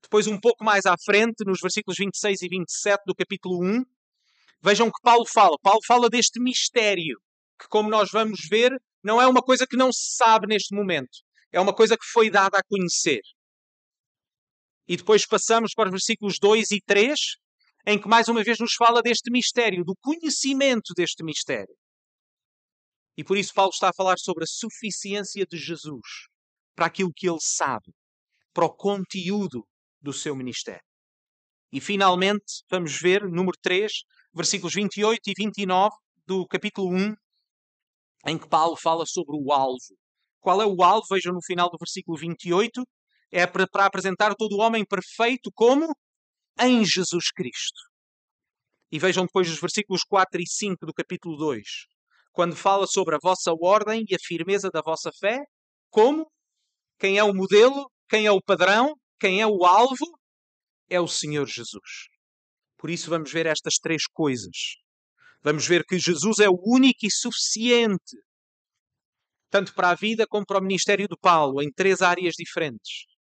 Depois, 0.00 0.26
um 0.26 0.38
pouco 0.38 0.62
mais 0.62 0.86
à 0.86 0.94
frente, 1.02 1.44
nos 1.44 1.58
versículos 1.60 1.98
26 1.98 2.42
e 2.42 2.48
27 2.48 3.02
do 3.06 3.14
capítulo 3.14 3.64
1, 3.64 3.82
vejam 4.62 4.88
que 4.88 5.00
Paulo 5.02 5.26
fala. 5.26 5.56
Paulo 5.60 5.80
fala 5.84 6.08
deste 6.08 6.38
mistério, 6.40 7.18
que, 7.58 7.66
como 7.68 7.88
nós 7.88 8.10
vamos 8.12 8.46
ver, 8.48 8.70
não 9.02 9.20
é 9.20 9.26
uma 9.26 9.40
coisa 9.40 9.66
que 9.66 9.76
não 9.76 9.90
se 9.90 10.14
sabe 10.14 10.46
neste 10.46 10.74
momento. 10.74 11.18
É 11.50 11.58
uma 11.58 11.74
coisa 11.74 11.96
que 11.96 12.06
foi 12.06 12.30
dada 12.30 12.58
a 12.58 12.62
conhecer. 12.62 13.22
E 14.86 14.96
depois 14.96 15.26
passamos 15.26 15.72
para 15.74 15.88
os 15.88 15.92
versículos 15.92 16.38
2 16.38 16.70
e 16.72 16.80
3, 16.84 17.18
em 17.86 18.00
que 18.00 18.08
mais 18.08 18.28
uma 18.28 18.42
vez 18.42 18.58
nos 18.58 18.74
fala 18.74 19.02
deste 19.02 19.30
mistério, 19.30 19.84
do 19.84 19.94
conhecimento 20.00 20.92
deste 20.94 21.24
mistério. 21.24 21.74
E 23.16 23.22
por 23.22 23.36
isso 23.36 23.54
Paulo 23.54 23.70
está 23.72 23.90
a 23.90 23.94
falar 23.94 24.18
sobre 24.18 24.44
a 24.44 24.46
suficiência 24.46 25.46
de 25.46 25.56
Jesus 25.56 26.28
para 26.74 26.86
aquilo 26.86 27.12
que 27.14 27.28
ele 27.28 27.40
sabe, 27.40 27.92
para 28.52 28.64
o 28.64 28.74
conteúdo 28.74 29.66
do 30.00 30.12
seu 30.12 30.34
ministério. 30.34 30.82
E 31.72 31.80
finalmente, 31.80 32.62
vamos 32.70 33.00
ver, 33.00 33.22
número 33.24 33.56
3, 33.62 33.92
versículos 34.32 34.74
28 34.74 35.20
e 35.26 35.32
29 35.36 35.94
do 36.26 36.46
capítulo 36.46 36.88
1, 36.94 37.14
em 38.26 38.38
que 38.38 38.48
Paulo 38.48 38.76
fala 38.76 39.04
sobre 39.06 39.36
o 39.36 39.52
alvo. 39.52 39.96
Qual 40.40 40.60
é 40.60 40.66
o 40.66 40.82
alvo? 40.82 41.06
Vejam 41.10 41.32
no 41.32 41.42
final 41.42 41.70
do 41.70 41.78
versículo 41.78 42.18
28. 42.18 42.82
É 43.36 43.48
para, 43.48 43.66
apresentar 43.84 44.32
todo 44.36 44.52
o 44.52 44.60
homem 44.60 44.84
perfeito 44.84 45.50
como 45.52 45.92
em 46.60 46.84
Jesus 46.84 47.32
Cristo. 47.32 47.80
E 48.92 48.98
vejam 49.00 49.24
depois 49.24 49.50
os 49.50 49.60
versículos 49.60 50.04
4 50.04 50.40
e 50.40 50.46
5 50.46 50.86
do 50.86 50.94
capítulo 50.94 51.36
2, 51.36 51.66
quando 52.30 52.54
fala 52.54 52.86
sobre 52.86 53.16
a 53.16 53.18
vossa 53.20 53.52
ordem 53.60 54.04
e 54.08 54.14
a 54.14 54.18
firmeza 54.22 54.70
da 54.70 54.80
vossa 54.80 55.10
fé, 55.18 55.40
como? 55.90 56.30
Quem 56.96 57.18
é 57.18 57.24
o 57.24 57.34
modelo? 57.34 57.90
Quem 58.08 58.24
é 58.24 58.30
o 58.30 58.40
padrão? 58.40 58.94
Quem 59.18 59.40
é 59.40 59.46
o 59.48 59.64
alvo? 59.64 60.16
É 60.88 61.00
o 61.00 61.08
Senhor 61.08 61.48
Jesus. 61.48 62.06
Por 62.78 62.88
isso 62.88 63.10
vamos 63.10 63.32
ver 63.32 63.46
estas 63.46 63.78
três 63.82 64.06
coisas. 64.06 64.76
Vamos 65.42 65.66
ver 65.66 65.82
que 65.84 65.98
Jesus 65.98 66.38
é 66.38 66.48
o 66.48 66.62
único 66.64 67.04
e 67.04 67.10
suficiente, 67.10 68.16
tanto 69.50 69.74
para 69.74 69.90
a 69.90 69.94
vida 69.96 70.24
como 70.24 70.46
para 70.46 70.60
o 70.60 70.62
ministério 70.62 71.08
de 71.08 71.16
Paulo, 71.20 71.60
em 71.60 71.72
três 71.72 72.00
áreas 72.00 72.34
diferentes. 72.38 73.12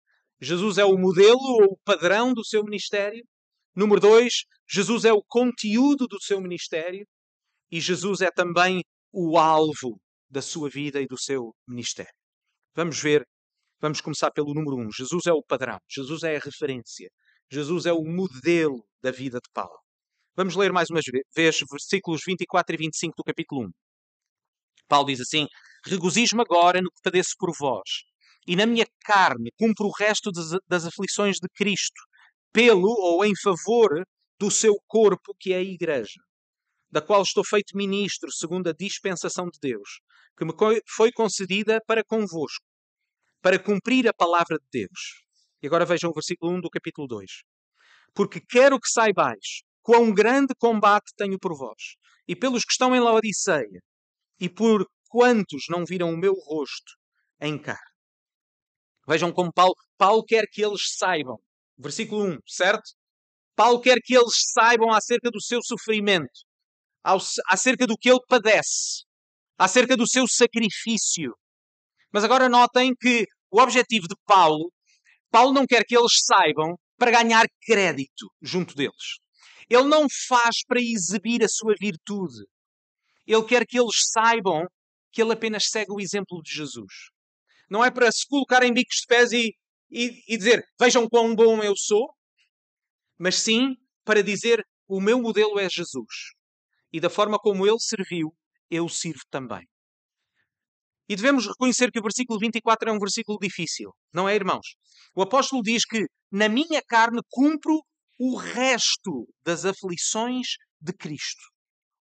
Jesus 0.43 0.77
é 0.77 0.85
o 0.85 0.99
modelo 0.99 1.39
ou 1.39 1.75
o 1.75 1.79
padrão 1.85 2.35
do 2.35 2.45
seu 2.45 2.65
ministério. 2.65 3.25
Número 3.77 4.01
dois, 4.01 4.43
Jesus 4.69 5.05
é 5.05 5.13
o 5.13 5.23
conteúdo 5.23 6.09
do 6.09 6.21
seu 6.21 6.41
ministério. 6.41 7.07
E 7.71 7.81
Jesus 7.81 8.21
é 8.23 8.29
também 8.29 8.83
o 9.13 9.39
alvo 9.39 10.01
da 10.29 10.43
sua 10.43 10.69
vida 10.69 11.01
e 11.01 11.07
do 11.07 11.17
seu 11.17 11.55
ministério. 11.67 12.13
Vamos 12.75 13.01
ver, 13.01 13.25
vamos 13.81 14.01
começar 14.01 14.33
pelo 14.33 14.53
número 14.53 14.77
um. 14.77 14.91
Jesus 14.91 15.27
é 15.27 15.33
o 15.33 15.45
padrão, 15.45 15.79
Jesus 15.89 16.25
é 16.25 16.35
a 16.35 16.41
referência, 16.41 17.09
Jesus 17.49 17.87
é 17.87 17.93
o 17.93 18.03
modelo 18.03 18.85
da 19.01 19.13
vida 19.13 19.39
de 19.39 19.49
Paulo. 19.53 19.79
Vamos 20.35 20.57
ler 20.57 20.73
mais 20.73 20.91
uma 20.91 21.01
vez 21.37 21.57
versículos 21.71 22.23
24 22.27 22.75
e 22.75 22.79
25 22.79 23.15
do 23.17 23.23
capítulo 23.23 23.67
1. 23.67 23.71
Paulo 24.89 25.07
diz 25.07 25.21
assim: 25.21 25.47
Regozijo-me 25.87 26.43
agora 26.43 26.81
no 26.83 26.91
que 26.91 27.01
padeço 27.01 27.35
por 27.39 27.53
vós 27.57 28.12
e 28.47 28.57
na 28.57 28.67
minha 28.67 28.87
carne 29.05 29.51
cumpro 29.59 29.87
o 29.87 29.93
resto 29.93 30.31
das 30.69 30.85
aflições 30.85 31.37
de 31.37 31.49
Cristo, 31.55 32.01
pelo 32.53 32.89
ou 32.89 33.25
em 33.25 33.33
favor 33.41 34.05
do 34.39 34.51
seu 34.51 34.75
corpo, 34.87 35.35
que 35.39 35.53
é 35.53 35.59
a 35.59 35.63
Igreja, 35.63 36.21
da 36.91 37.01
qual 37.01 37.23
estou 37.23 37.45
feito 37.45 37.77
ministro, 37.77 38.31
segundo 38.33 38.69
a 38.69 38.75
dispensação 38.75 39.47
de 39.47 39.59
Deus, 39.61 40.01
que 40.37 40.45
me 40.45 40.53
foi 40.89 41.13
concedida 41.13 41.81
para 41.87 42.05
convosco, 42.05 42.65
para 43.41 43.59
cumprir 43.59 44.09
a 44.09 44.13
palavra 44.13 44.59
de 44.59 44.67
Deus. 44.71 45.23
E 45.63 45.67
agora 45.67 45.87
vejam 45.87 46.11
o 46.11 46.15
versículo 46.15 46.53
1 46.53 46.61
do 46.61 46.71
capítulo 46.71 47.07
2. 47.07 47.31
Porque 48.15 48.41
quero 48.41 48.79
que 48.81 48.91
saibais 48.91 49.63
quão 49.81 50.13
grande 50.13 50.55
combate 50.59 51.13
tenho 51.17 51.39
por 51.39 51.57
vós, 51.57 51.97
e 52.27 52.37
pelos 52.37 52.65
que 52.65 52.73
estão 52.73 52.95
em 52.95 53.01
Laodiceia, 53.01 53.81
e 54.41 54.49
por 54.49 54.87
quantos 55.09 55.65
não 55.69 55.85
viram 55.85 56.13
o 56.13 56.17
meu 56.17 56.35
rosto 56.35 56.93
em 57.41 57.59
carne. 57.59 57.92
Vejam 59.07 59.33
como 59.33 59.53
Paulo, 59.53 59.75
Paulo 59.99 60.25
quer 60.25 60.45
que 60.51 60.65
eles 60.65 60.97
saibam. 60.97 61.37
Versículo 61.77 62.35
1, 62.35 62.39
certo? 62.47 62.83
Paulo 63.57 63.81
quer 63.81 63.99
que 64.03 64.15
eles 64.15 64.35
saibam 64.53 64.93
acerca 64.93 65.31
do 65.31 65.41
seu 65.41 65.61
sofrimento, 65.63 66.31
acerca 67.49 67.87
do 67.87 67.97
que 67.97 68.09
ele 68.09 68.21
padece, 68.29 69.05
acerca 69.59 69.97
do 69.97 70.09
seu 70.09 70.27
sacrifício. 70.29 71.35
Mas 72.13 72.25
agora 72.25 72.49
notem 72.49 72.95
que 72.95 73.27
o 73.51 73.61
objetivo 73.61 74.07
de 74.07 74.15
Paulo, 74.25 74.73
Paulo 75.31 75.53
não 75.53 75.67
quer 75.67 75.85
que 75.85 75.97
eles 75.97 76.25
saibam 76.25 76.77
para 76.97 77.11
ganhar 77.11 77.45
crédito 77.63 78.31
junto 78.41 78.75
deles. 78.75 79.19
Ele 79.69 79.85
não 79.85 80.07
faz 80.29 80.65
para 80.67 80.81
exibir 80.81 81.43
a 81.43 81.49
sua 81.49 81.75
virtude. 81.79 82.45
Ele 83.27 83.45
quer 83.45 83.67
que 83.67 83.79
eles 83.79 84.11
saibam 84.13 84.67
que 85.11 85.21
ele 85.21 85.33
apenas 85.33 85.65
segue 85.69 85.93
o 85.93 86.01
exemplo 86.01 86.41
de 86.43 86.53
Jesus 86.53 87.12
não 87.73 87.83
é 87.83 87.91
para 87.91 88.13
se 88.13 88.29
colocar 88.29 88.63
em 88.63 88.75
bicos 88.75 88.99
de 88.99 89.07
pés 89.07 89.33
e, 89.33 89.57
e, 89.91 90.23
e 90.29 90.37
dizer 90.37 90.63
vejam 90.79 91.09
quão 91.09 91.35
bom 91.35 91.63
eu 91.63 91.73
sou, 91.75 92.13
mas 93.19 93.37
sim 93.37 93.75
para 94.05 94.23
dizer 94.23 94.63
o 94.87 95.01
meu 95.01 95.19
modelo 95.19 95.59
é 95.59 95.71
Jesus. 95.71 96.35
E 96.93 97.01
da 97.01 97.09
forma 97.09 97.39
como 97.39 97.67
ele 97.67 97.79
serviu, 97.79 98.37
eu 98.71 98.87
sirvo 98.91 99.23
também. 99.31 99.67
E 101.09 101.17
devemos 101.17 101.47
reconhecer 101.47 101.91
que 101.91 101.99
o 101.99 102.03
versículo 102.03 102.39
24 102.39 102.91
é 102.91 102.93
um 102.93 102.99
versículo 102.99 103.39
difícil, 103.41 103.91
não 104.13 104.29
é, 104.29 104.35
irmãos? 104.35 104.77
O 105.15 105.23
apóstolo 105.23 105.63
diz 105.63 105.87
que 105.87 106.05
na 106.31 106.51
minha 106.51 106.83
carne 106.87 107.23
cumpro 107.31 107.81
o 108.19 108.37
resto 108.37 109.27
das 109.43 109.65
aflições 109.65 110.57
de 110.79 110.93
Cristo. 110.93 111.43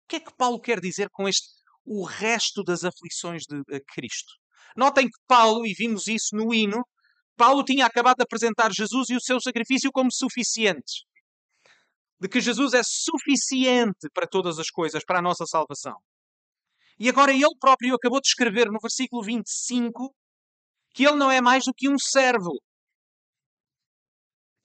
O 0.06 0.08
que 0.10 0.16
é 0.16 0.20
que 0.20 0.36
Paulo 0.36 0.60
quer 0.60 0.80
dizer 0.80 1.10
com 1.12 1.30
este 1.30 1.48
o 1.86 2.04
resto 2.04 2.64
das 2.64 2.84
aflições 2.84 3.44
de 3.48 3.64
Cristo? 3.94 4.39
Notem 4.76 5.08
que 5.08 5.20
Paulo, 5.28 5.66
e 5.66 5.74
vimos 5.74 6.08
isso 6.08 6.36
no 6.36 6.54
hino, 6.54 6.84
Paulo 7.36 7.64
tinha 7.64 7.86
acabado 7.86 8.18
de 8.18 8.24
apresentar 8.24 8.72
Jesus 8.72 9.10
e 9.10 9.16
o 9.16 9.22
seu 9.22 9.40
sacrifício 9.40 9.92
como 9.92 10.12
suficientes. 10.12 11.06
De 12.20 12.28
que 12.28 12.42
Jesus 12.42 12.74
é 12.74 12.82
suficiente 12.84 14.10
para 14.14 14.28
todas 14.28 14.60
as 14.60 14.70
coisas, 14.70 15.06
para 15.06 15.20
a 15.20 15.22
nossa 15.22 15.46
salvação. 15.46 15.96
E 17.00 17.08
agora 17.08 17.32
ele 17.32 17.46
próprio 17.60 17.96
acabou 17.96 18.20
de 18.20 18.28
escrever 18.28 18.70
no 18.70 18.80
versículo 18.82 19.24
25 19.24 20.14
que 20.94 21.06
ele 21.06 21.16
não 21.16 21.32
é 21.32 21.40
mais 21.40 21.64
do 21.64 21.74
que 21.74 21.90
um 21.90 21.98
servo. 21.98 22.60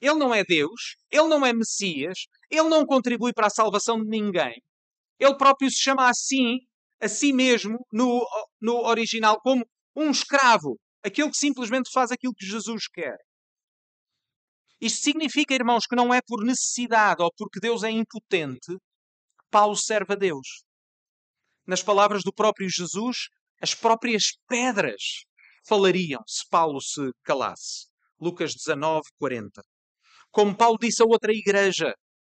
Ele 0.01 0.15
não 0.15 0.35
é 0.35 0.43
Deus, 0.43 0.97
ele 1.11 1.29
não 1.29 1.47
é 1.47 1.53
Messias, 1.53 2.27
ele 2.51 2.69
não 2.69 2.85
contribui 2.85 3.33
para 3.33 3.47
a 3.47 3.51
salvação 3.51 4.03
de 4.03 4.09
ninguém. 4.09 4.61
Ele 5.19 5.37
próprio 5.37 5.71
se 5.71 5.81
chama 5.81 6.09
assim, 6.09 6.59
a 7.01 7.09
si 7.09 7.33
mesmo, 7.33 7.87
no, 7.93 8.27
no 8.61 8.85
original, 8.85 9.41
como 9.41 9.65
um 9.95 10.11
escravo, 10.11 10.79
aquele 11.03 11.31
que 11.31 11.37
simplesmente 11.37 11.91
faz 11.93 12.11
aquilo 12.11 12.35
que 12.35 12.47
Jesus 12.47 12.89
quer. 12.89 13.17
Isto 14.81 15.03
significa, 15.03 15.55
irmãos, 15.55 15.87
que 15.87 15.97
não 15.97 16.13
é 16.13 16.21
por 16.27 16.45
necessidade 16.45 17.23
ou 17.23 17.31
porque 17.37 17.61
Deus 17.61 17.83
é 17.83 17.91
impotente 17.91 18.67
que 18.67 19.47
Paulo 19.51 19.77
serve 19.77 20.15
a 20.15 20.17
Deus. 20.17 20.65
Nas 21.67 21.83
palavras 21.83 22.23
do 22.23 22.33
próprio 22.33 22.69
Jesus, 22.69 23.29
as 23.61 23.75
próprias 23.75 24.33
pedras 24.47 25.25
falariam 25.67 26.23
se 26.27 26.47
Paulo 26.49 26.81
se 26.81 27.11
calasse. 27.23 27.87
Lucas 28.21 28.55
19, 28.55 29.03
40. 29.19 29.63
Como 30.31 30.57
Paulo 30.57 30.77
disse 30.79 31.03
a 31.03 31.07
outra 31.07 31.33
igreja, 31.33 31.95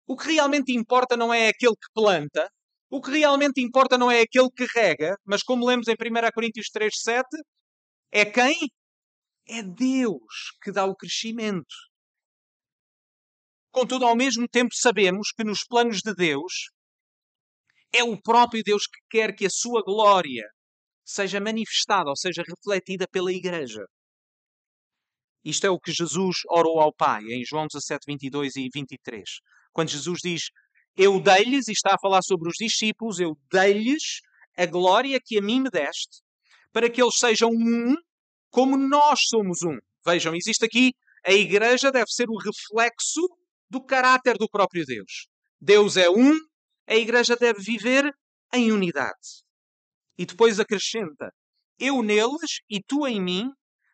o 0.06 0.16
que 0.16 0.32
realmente 0.32 0.72
importa 0.72 1.16
não 1.16 1.34
é 1.34 1.48
aquele 1.48 1.74
que 1.74 1.92
planta, 1.92 2.48
o 2.90 3.00
que 3.00 3.10
realmente 3.10 3.60
importa 3.60 3.98
não 3.98 4.10
é 4.10 4.20
aquele 4.20 4.50
que 4.50 4.66
rega, 4.74 5.16
mas 5.24 5.42
como 5.42 5.66
lemos 5.66 5.88
em 5.88 5.92
1 5.92 6.30
Coríntios 6.32 6.68
3, 6.68 6.92
7, 6.94 7.26
é 8.12 8.24
quem? 8.24 8.54
É 9.48 9.62
Deus 9.62 10.52
que 10.62 10.72
dá 10.72 10.84
o 10.84 10.94
crescimento. 10.94 11.74
Contudo, 13.70 14.06
ao 14.06 14.16
mesmo 14.16 14.48
tempo, 14.48 14.74
sabemos 14.74 15.32
que 15.32 15.44
nos 15.44 15.64
planos 15.64 15.98
de 15.98 16.14
Deus 16.14 16.70
é 17.92 18.02
o 18.02 18.20
próprio 18.20 18.62
Deus 18.64 18.86
que 18.86 19.00
quer 19.10 19.34
que 19.34 19.46
a 19.46 19.50
sua 19.50 19.82
glória 19.82 20.44
seja 21.04 21.40
manifestada, 21.40 22.10
ou 22.10 22.16
seja, 22.16 22.42
refletida 22.42 23.06
pela 23.08 23.32
Igreja. 23.32 23.84
Isto 25.44 25.66
é 25.66 25.70
o 25.70 25.78
que 25.78 25.92
Jesus 25.92 26.38
orou 26.48 26.80
ao 26.80 26.92
Pai 26.92 27.22
em 27.24 27.44
João 27.44 27.66
17, 27.72 28.04
22 28.06 28.56
e 28.56 28.68
23. 28.72 29.22
Quando 29.72 29.90
Jesus 29.90 30.18
diz: 30.22 30.50
Eu 30.96 31.20
dei-lhes, 31.20 31.68
e 31.68 31.72
está 31.72 31.94
a 31.94 32.00
falar 32.00 32.22
sobre 32.22 32.48
os 32.48 32.56
discípulos, 32.58 33.20
eu 33.20 33.36
dei-lhes 33.50 34.20
a 34.56 34.64
glória 34.64 35.20
que 35.22 35.38
a 35.38 35.42
mim 35.42 35.60
me 35.60 35.70
deste, 35.70 36.22
para 36.72 36.88
que 36.88 37.02
eles 37.02 37.18
sejam 37.18 37.50
um 37.50 37.94
como 38.50 38.76
nós 38.76 39.20
somos 39.28 39.62
um. 39.62 39.78
Vejam, 40.04 40.34
existe 40.34 40.64
aqui, 40.64 40.92
a 41.26 41.32
Igreja 41.32 41.90
deve 41.90 42.08
ser 42.08 42.26
o 42.30 42.38
reflexo 42.38 43.20
do 43.68 43.84
caráter 43.84 44.38
do 44.38 44.48
próprio 44.48 44.84
Deus. 44.86 45.26
Deus 45.60 45.96
é 45.96 46.08
um, 46.08 46.32
a 46.86 46.94
Igreja 46.94 47.36
deve 47.36 47.60
viver 47.60 48.10
em 48.54 48.72
unidade. 48.72 49.44
E 50.16 50.24
depois 50.24 50.58
acrescenta: 50.58 51.30
Eu 51.78 52.02
neles 52.02 52.60
e 52.70 52.80
tu 52.80 53.06
em 53.06 53.20
mim, 53.20 53.50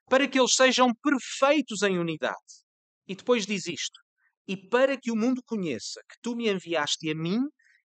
para 0.08 0.28
que 0.28 0.38
eles 0.38 0.54
sejam 0.54 0.92
perfeitos 1.02 1.82
em 1.82 1.98
unidade. 1.98 2.36
E 3.08 3.16
depois 3.16 3.46
diz 3.46 3.66
isto: 3.66 3.98
E 4.46 4.56
para 4.56 4.98
que 4.98 5.10
o 5.10 5.16
mundo 5.16 5.42
conheça 5.44 6.00
que 6.08 6.16
tu 6.20 6.34
me 6.34 6.48
enviaste 6.48 7.10
a 7.10 7.14
mim 7.14 7.40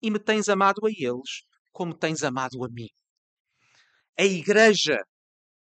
e 0.01 0.11
me 0.11 0.19
tens 0.19 0.49
amado 0.49 0.85
a 0.85 0.89
eles, 0.89 1.43
como 1.71 1.97
tens 1.97 2.23
amado 2.23 2.63
a 2.63 2.69
mim. 2.69 2.89
A 4.17 4.23
Igreja 4.23 4.99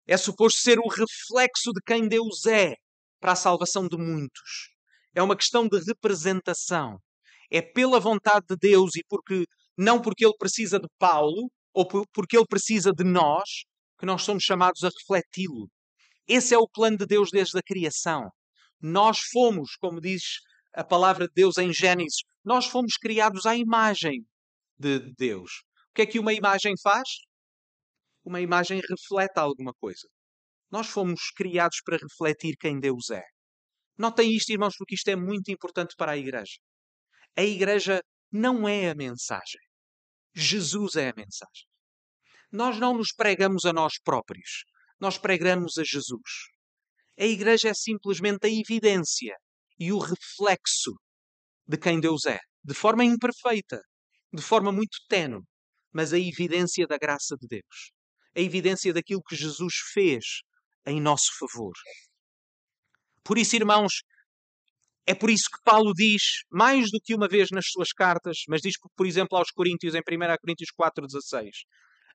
é 0.06 0.16
suposto 0.16 0.60
ser 0.60 0.78
o 0.78 0.88
reflexo 0.88 1.72
de 1.72 1.80
quem 1.84 2.08
Deus 2.08 2.46
é 2.46 2.74
para 3.20 3.32
a 3.32 3.36
salvação 3.36 3.86
de 3.86 3.96
muitos. 3.96 4.74
É 5.14 5.22
uma 5.22 5.36
questão 5.36 5.68
de 5.68 5.78
representação. 5.80 6.98
É 7.50 7.60
pela 7.60 8.00
vontade 8.00 8.46
de 8.48 8.56
Deus 8.56 8.96
e 8.96 9.02
porque 9.08 9.44
não 9.76 10.00
porque 10.00 10.24
ele 10.24 10.36
precisa 10.38 10.78
de 10.78 10.88
Paulo, 10.98 11.50
ou 11.78 11.86
porque 11.86 12.36
Ele 12.36 12.46
precisa 12.46 12.92
de 12.92 13.04
nós, 13.04 13.64
que 13.98 14.04
nós 14.04 14.22
somos 14.22 14.42
chamados 14.42 14.82
a 14.82 14.88
refleti-lo. 14.88 15.68
Esse 16.26 16.52
é 16.52 16.58
o 16.58 16.68
plano 16.68 16.96
de 16.96 17.06
Deus 17.06 17.30
desde 17.30 17.56
a 17.56 17.62
criação. 17.62 18.28
Nós 18.80 19.20
fomos, 19.32 19.76
como 19.76 20.00
diz 20.00 20.22
a 20.78 20.84
palavra 20.84 21.26
de 21.26 21.32
Deus 21.34 21.58
em 21.58 21.72
Gênesis, 21.72 22.22
nós 22.44 22.66
fomos 22.66 22.96
criados 22.96 23.46
à 23.46 23.56
imagem 23.56 24.24
de 24.78 25.12
Deus. 25.18 25.64
O 25.90 25.94
que 25.96 26.02
é 26.02 26.06
que 26.06 26.20
uma 26.20 26.32
imagem 26.32 26.72
faz? 26.80 27.08
Uma 28.24 28.40
imagem 28.40 28.80
reflete 28.88 29.38
alguma 29.38 29.72
coisa. 29.74 30.06
Nós 30.70 30.86
fomos 30.86 31.32
criados 31.34 31.80
para 31.84 31.98
refletir 31.98 32.54
quem 32.60 32.78
Deus 32.78 33.10
é. 33.10 33.24
Notem 33.98 34.32
isto, 34.32 34.52
irmãos, 34.52 34.76
porque 34.78 34.94
isto 34.94 35.08
é 35.08 35.16
muito 35.16 35.50
importante 35.50 35.96
para 35.96 36.12
a 36.12 36.16
igreja. 36.16 36.60
A 37.36 37.42
igreja 37.42 38.00
não 38.30 38.68
é 38.68 38.88
a 38.88 38.94
mensagem. 38.94 39.60
Jesus 40.32 40.94
é 40.94 41.08
a 41.08 41.14
mensagem. 41.16 41.66
Nós 42.52 42.78
não 42.78 42.96
nos 42.96 43.12
pregamos 43.12 43.64
a 43.64 43.72
nós 43.72 43.94
próprios, 44.00 44.62
nós 45.00 45.18
pregamos 45.18 45.76
a 45.76 45.82
Jesus. 45.82 46.46
A 47.18 47.24
igreja 47.24 47.70
é 47.70 47.74
simplesmente 47.74 48.46
a 48.46 48.48
evidência 48.48 49.34
e 49.78 49.92
o 49.92 49.98
reflexo 49.98 50.94
de 51.66 51.76
quem 51.76 52.00
Deus 52.00 52.24
é, 52.26 52.38
de 52.64 52.74
forma 52.74 53.04
imperfeita, 53.04 53.80
de 54.32 54.42
forma 54.42 54.72
muito 54.72 54.98
tenue, 55.08 55.42
mas 55.92 56.12
a 56.12 56.18
evidência 56.18 56.86
da 56.86 56.98
graça 56.98 57.36
de 57.40 57.46
Deus, 57.46 57.92
a 58.36 58.40
evidência 58.40 58.92
daquilo 58.92 59.22
que 59.22 59.36
Jesus 59.36 59.74
fez 59.92 60.24
em 60.86 61.00
nosso 61.00 61.30
favor. 61.38 61.72
Por 63.22 63.38
isso, 63.38 63.56
irmãos, 63.56 64.02
é 65.06 65.14
por 65.14 65.30
isso 65.30 65.44
que 65.50 65.62
Paulo 65.64 65.92
diz, 65.94 66.22
mais 66.50 66.90
do 66.90 67.00
que 67.02 67.14
uma 67.14 67.28
vez 67.28 67.48
nas 67.50 67.66
suas 67.68 67.92
cartas, 67.92 68.38
mas 68.48 68.60
diz, 68.60 68.74
por 68.94 69.06
exemplo, 69.06 69.38
aos 69.38 69.50
Coríntios, 69.50 69.94
em 69.94 70.00
1 70.00 70.02
Coríntios 70.40 70.70
4,16: 70.78 71.50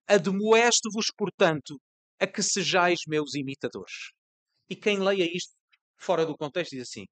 Admoeste-vos, 0.07 1.07
portanto, 1.17 1.79
a 2.19 2.27
que 2.27 2.43
sejais 2.43 2.99
meus 3.07 3.33
imitadores. 3.33 4.11
E 4.69 4.75
quem 4.75 4.99
leia 4.99 5.27
isto 5.35 5.53
fora 5.97 6.25
do 6.25 6.37
contexto 6.37 6.71
diz 6.71 6.83
assim: 6.83 7.05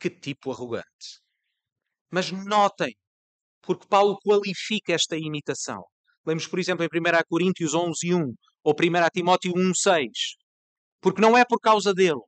Que 0.00 0.08
tipo 0.08 0.50
arrogante. 0.50 1.20
Mas 2.10 2.32
notem, 2.32 2.96
porque 3.60 3.86
Paulo 3.86 4.18
qualifica 4.18 4.94
esta 4.94 5.16
imitação. 5.16 5.84
Lemos, 6.26 6.46
por 6.46 6.58
exemplo, 6.58 6.84
em 6.84 6.88
1 6.88 7.22
Coríntios 7.28 7.74
11, 7.74 8.14
1 8.14 8.34
ou 8.64 8.72
1 8.72 8.76
Timóteo 9.12 9.52
1, 9.54 9.74
6. 9.74 10.08
Porque 11.00 11.20
não 11.20 11.36
é 11.36 11.44
por 11.44 11.60
causa 11.60 11.94
dele. 11.94 12.22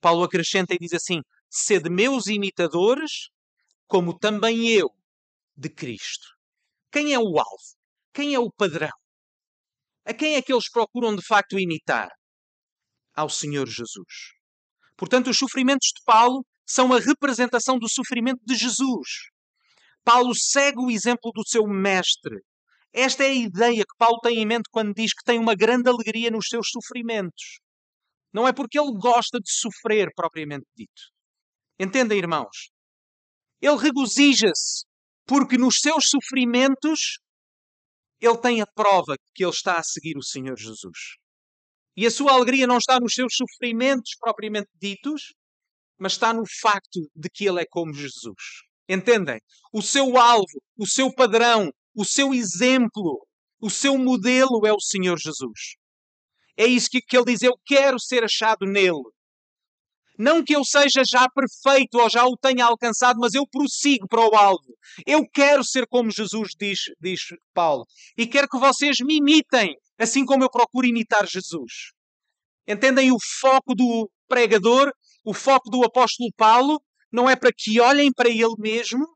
Paulo 0.00 0.24
acrescenta 0.24 0.74
e 0.74 0.78
diz 0.78 0.92
assim: 0.92 1.20
sede 1.50 1.88
meus 1.88 2.26
imitadores, 2.26 3.30
como 3.86 4.18
também 4.18 4.68
eu 4.68 4.90
de 5.56 5.70
Cristo. 5.70 6.28
Quem 6.90 7.14
é 7.14 7.18
o 7.18 7.38
alvo? 7.38 7.76
Quem 8.12 8.34
é 8.34 8.38
o 8.38 8.52
padrão? 8.52 8.92
A 10.04 10.12
quem 10.12 10.34
é 10.34 10.42
que 10.42 10.52
eles 10.52 10.68
procuram 10.70 11.14
de 11.16 11.24
facto 11.24 11.58
imitar? 11.58 12.10
Ao 13.14 13.28
Senhor 13.28 13.66
Jesus. 13.66 14.41
Portanto, 15.02 15.30
os 15.30 15.36
sofrimentos 15.36 15.88
de 15.88 16.00
Paulo 16.04 16.46
são 16.64 16.92
a 16.92 17.00
representação 17.00 17.76
do 17.76 17.90
sofrimento 17.90 18.40
de 18.46 18.54
Jesus. 18.54 19.08
Paulo 20.04 20.32
segue 20.32 20.78
o 20.78 20.88
exemplo 20.88 21.32
do 21.34 21.42
seu 21.44 21.66
mestre. 21.66 22.36
Esta 22.92 23.24
é 23.24 23.30
a 23.30 23.34
ideia 23.34 23.82
que 23.82 23.96
Paulo 23.98 24.20
tem 24.22 24.38
em 24.38 24.46
mente 24.46 24.70
quando 24.70 24.94
diz 24.94 25.12
que 25.12 25.24
tem 25.24 25.40
uma 25.40 25.56
grande 25.56 25.90
alegria 25.90 26.30
nos 26.30 26.46
seus 26.48 26.68
sofrimentos. 26.70 27.58
Não 28.32 28.46
é 28.46 28.52
porque 28.52 28.78
ele 28.78 28.92
gosta 28.96 29.40
de 29.40 29.50
sofrer, 29.52 30.08
propriamente 30.14 30.66
dito. 30.76 31.02
Entendem, 31.80 32.18
irmãos? 32.18 32.70
Ele 33.60 33.78
regozija-se 33.78 34.84
porque 35.26 35.58
nos 35.58 35.80
seus 35.80 36.04
sofrimentos 36.10 37.18
ele 38.20 38.38
tem 38.38 38.60
a 38.60 38.66
prova 38.72 39.16
que 39.34 39.42
ele 39.42 39.50
está 39.50 39.80
a 39.80 39.82
seguir 39.82 40.16
o 40.16 40.22
Senhor 40.22 40.56
Jesus. 40.56 41.16
E 41.96 42.06
a 42.06 42.10
sua 42.10 42.32
alegria 42.32 42.66
não 42.66 42.78
está 42.78 42.98
nos 42.98 43.14
seus 43.14 43.34
sofrimentos 43.34 44.12
propriamente 44.18 44.70
ditos, 44.80 45.34
mas 45.98 46.12
está 46.12 46.32
no 46.32 46.44
facto 46.60 47.00
de 47.14 47.28
que 47.28 47.46
ele 47.46 47.60
é 47.60 47.66
como 47.68 47.92
Jesus. 47.92 48.62
Entendem? 48.88 49.38
O 49.72 49.82
seu 49.82 50.16
alvo, 50.16 50.60
o 50.76 50.86
seu 50.86 51.14
padrão, 51.14 51.70
o 51.94 52.04
seu 52.04 52.34
exemplo, 52.34 53.26
o 53.60 53.70
seu 53.70 53.96
modelo 53.96 54.66
é 54.66 54.72
o 54.72 54.80
Senhor 54.80 55.18
Jesus. 55.18 55.76
É 56.56 56.66
isso 56.66 56.88
que, 56.90 57.00
que 57.00 57.16
ele 57.16 57.26
diz: 57.26 57.42
Eu 57.42 57.54
quero 57.64 57.98
ser 58.00 58.24
achado 58.24 58.66
nele. 58.66 59.02
Não 60.18 60.44
que 60.44 60.54
eu 60.54 60.64
seja 60.64 61.02
já 61.04 61.26
perfeito 61.30 61.98
ou 61.98 62.08
já 62.10 62.26
o 62.26 62.36
tenha 62.36 62.66
alcançado, 62.66 63.18
mas 63.18 63.34
eu 63.34 63.46
prossigo 63.50 64.06
para 64.06 64.20
o 64.20 64.34
alvo. 64.34 64.76
Eu 65.06 65.26
quero 65.32 65.64
ser 65.64 65.86
como 65.86 66.10
Jesus 66.10 66.50
diz, 66.58 66.80
diz 67.00 67.20
Paulo. 67.54 67.84
E 68.16 68.26
quero 68.26 68.48
que 68.48 68.58
vocês 68.58 68.98
me 69.00 69.16
imitem, 69.16 69.74
assim 69.98 70.24
como 70.24 70.44
eu 70.44 70.50
procuro 70.50 70.86
imitar 70.86 71.26
Jesus. 71.26 71.92
Entendem 72.66 73.12
o 73.12 73.18
foco 73.40 73.74
do 73.74 74.10
pregador, 74.28 74.92
o 75.24 75.34
foco 75.34 75.70
do 75.70 75.84
apóstolo 75.84 76.30
Paulo? 76.36 76.80
Não 77.10 77.28
é 77.28 77.36
para 77.36 77.50
que 77.56 77.80
olhem 77.80 78.12
para 78.12 78.28
ele 78.28 78.54
mesmo, 78.58 79.06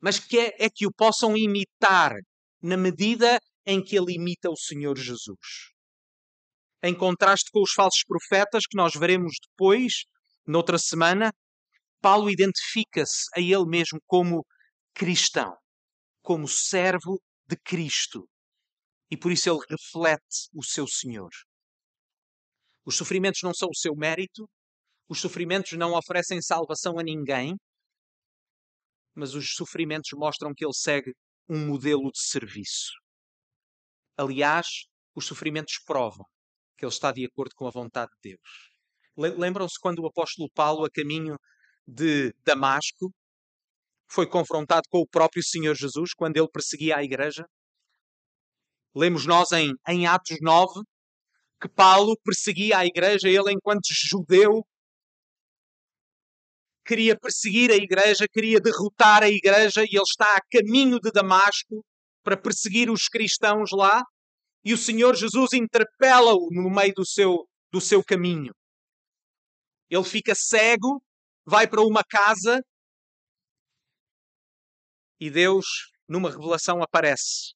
mas 0.00 0.18
que 0.18 0.38
é, 0.38 0.54
é 0.58 0.70
que 0.70 0.86
o 0.86 0.92
possam 0.92 1.36
imitar 1.36 2.14
na 2.62 2.76
medida 2.76 3.38
em 3.66 3.82
que 3.82 3.96
ele 3.96 4.14
imita 4.14 4.48
o 4.50 4.56
Senhor 4.56 4.96
Jesus 4.96 5.76
em 6.86 6.94
contraste 6.94 7.50
com 7.50 7.62
os 7.62 7.72
falsos 7.72 8.04
profetas 8.04 8.64
que 8.66 8.76
nós 8.76 8.94
veremos 8.94 9.32
depois, 9.50 10.04
noutra 10.46 10.78
semana, 10.78 11.32
Paulo 12.00 12.30
identifica-se 12.30 13.26
a 13.34 13.40
ele 13.40 13.66
mesmo 13.66 13.98
como 14.06 14.46
cristão, 14.94 15.56
como 16.22 16.46
servo 16.46 17.20
de 17.48 17.56
Cristo. 17.56 18.28
E 19.10 19.16
por 19.16 19.30
isso 19.32 19.48
ele 19.48 19.60
reflete 19.68 20.48
o 20.54 20.64
seu 20.64 20.86
Senhor. 20.86 21.30
Os 22.84 22.96
sofrimentos 22.96 23.40
não 23.42 23.54
são 23.54 23.68
o 23.68 23.76
seu 23.76 23.94
mérito, 23.94 24.48
Os 25.08 25.20
sofrimentos 25.20 25.72
não 25.72 25.94
oferecem 25.94 26.42
salvação 26.42 26.98
a 26.98 27.02
ninguém, 27.02 27.56
mas 29.14 29.34
os 29.34 29.54
sofrimentos 29.54 30.10
mostram 30.14 30.52
que 30.54 30.64
ele 30.64 30.74
segue 30.74 31.12
um 31.48 31.66
modelo 31.66 32.10
de 32.10 32.20
serviço. 32.20 32.90
Aliás, 34.16 34.66
os 35.14 35.26
sofrimentos 35.26 35.78
provam 35.86 36.26
que 36.76 36.84
ele 36.84 36.92
está 36.92 37.12
de 37.12 37.24
acordo 37.24 37.54
com 37.54 37.66
a 37.66 37.70
vontade 37.70 38.10
de 38.20 38.30
Deus. 38.30 39.36
Lembram-se 39.38 39.78
quando 39.80 40.00
o 40.00 40.08
apóstolo 40.08 40.50
Paulo, 40.52 40.84
a 40.84 40.90
caminho 40.90 41.36
de 41.86 42.34
Damasco, 42.44 43.12
foi 44.10 44.26
confrontado 44.28 44.82
com 44.90 44.98
o 44.98 45.08
próprio 45.08 45.42
Senhor 45.42 45.74
Jesus 45.74 46.12
quando 46.14 46.36
ele 46.36 46.48
perseguia 46.52 46.96
a 46.96 47.04
igreja? 47.04 47.44
Lemos 48.96 49.26
nós 49.26 49.52
em, 49.52 49.74
em 49.86 50.06
Atos 50.06 50.38
9 50.40 50.80
que 51.60 51.68
Paulo 51.68 52.16
perseguia 52.24 52.78
a 52.78 52.86
igreja, 52.86 53.28
ele, 53.28 53.52
enquanto 53.52 53.88
judeu, 53.90 54.62
queria 56.84 57.18
perseguir 57.18 57.70
a 57.70 57.76
igreja, 57.76 58.26
queria 58.30 58.58
derrotar 58.58 59.22
a 59.22 59.28
igreja, 59.28 59.82
e 59.82 59.96
ele 59.96 60.02
está 60.02 60.36
a 60.36 60.40
caminho 60.50 60.98
de 60.98 61.10
Damasco 61.10 61.84
para 62.22 62.36
perseguir 62.36 62.90
os 62.90 63.08
cristãos 63.08 63.70
lá, 63.72 64.02
e 64.64 64.72
o 64.72 64.78
Senhor 64.78 65.14
Jesus 65.14 65.52
interpela-o 65.52 66.48
no 66.50 66.70
meio 66.70 66.92
do 66.94 67.06
seu, 67.06 67.46
do 67.72 67.80
seu 67.80 68.02
caminho. 68.04 68.52
Ele 69.90 70.04
fica 70.04 70.34
cego, 70.34 71.02
vai 71.44 71.66
para 71.66 71.82
uma 71.82 72.02
casa 72.02 72.62
e 75.18 75.30
Deus, 75.30 75.66
numa 76.06 76.30
revelação, 76.30 76.82
aparece 76.82 77.55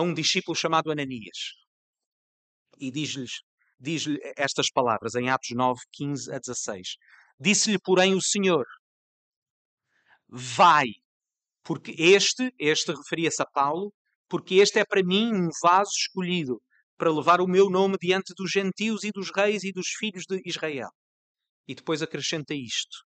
a 0.00 0.02
um 0.02 0.14
discípulo 0.14 0.56
chamado 0.56 0.90
Ananias 0.90 1.60
e 2.78 2.90
diz-lhe 2.90 3.26
diz 3.78 4.04
estas 4.36 4.70
palavras 4.70 5.14
em 5.14 5.28
Atos 5.28 5.50
9, 5.54 5.80
15 5.92 6.32
a 6.32 6.38
16. 6.38 6.96
Disse-lhe, 7.38 7.78
porém, 7.78 8.14
o 8.14 8.22
Senhor: 8.22 8.64
Vai, 10.26 10.86
porque 11.62 11.94
este, 11.98 12.50
este 12.58 12.92
referia-se 12.92 13.42
a 13.42 13.46
Paulo, 13.46 13.92
porque 14.28 14.56
este 14.56 14.78
é 14.78 14.84
para 14.84 15.02
mim 15.02 15.34
um 15.34 15.48
vaso 15.62 15.92
escolhido 15.94 16.60
para 16.96 17.12
levar 17.12 17.40
o 17.40 17.46
meu 17.46 17.68
nome 17.68 17.96
diante 18.00 18.32
dos 18.34 18.50
gentios 18.50 19.04
e 19.04 19.10
dos 19.10 19.30
reis 19.34 19.64
e 19.64 19.72
dos 19.72 19.88
filhos 19.88 20.24
de 20.26 20.40
Israel. 20.46 20.90
E 21.68 21.74
depois 21.74 22.02
acrescenta 22.02 22.54
isto: 22.54 23.04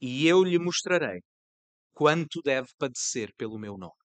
E 0.00 0.26
eu 0.26 0.44
lhe 0.44 0.58
mostrarei 0.58 1.20
quanto 1.92 2.42
deve 2.42 2.68
padecer 2.78 3.32
pelo 3.36 3.58
meu 3.58 3.78
nome. 3.78 4.03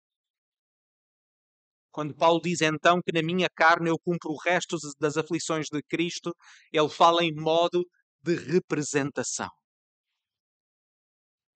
Quando 1.97 2.15
Paulo 2.15 2.43
diz 2.43 2.61
então 2.61 3.01
que 3.01 3.11
na 3.11 3.23
minha 3.23 3.49
carne 3.49 3.89
eu 3.89 3.99
cumpro 3.99 4.31
o 4.31 4.37
resto 4.37 4.77
das 5.01 5.17
aflições 5.17 5.69
de 5.73 5.83
Cristo, 5.85 6.31
ele 6.71 6.91
fala 6.91 7.25
em 7.25 7.35
modo 7.35 7.89
de 8.23 8.35
representação. 8.35 9.49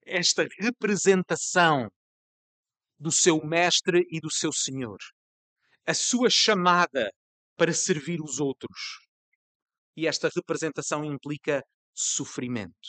Esta 0.02 0.48
representação 0.58 1.90
do 2.98 3.12
seu 3.12 3.44
Mestre 3.44 4.06
e 4.10 4.18
do 4.18 4.32
seu 4.32 4.50
Senhor. 4.50 4.96
A 5.86 5.92
sua 5.92 6.30
chamada 6.30 7.10
para 7.54 7.74
servir 7.74 8.22
os 8.22 8.40
outros. 8.40 8.98
E 9.94 10.06
esta 10.06 10.30
representação 10.34 11.04
implica 11.04 11.62
sofrimento. 11.94 12.88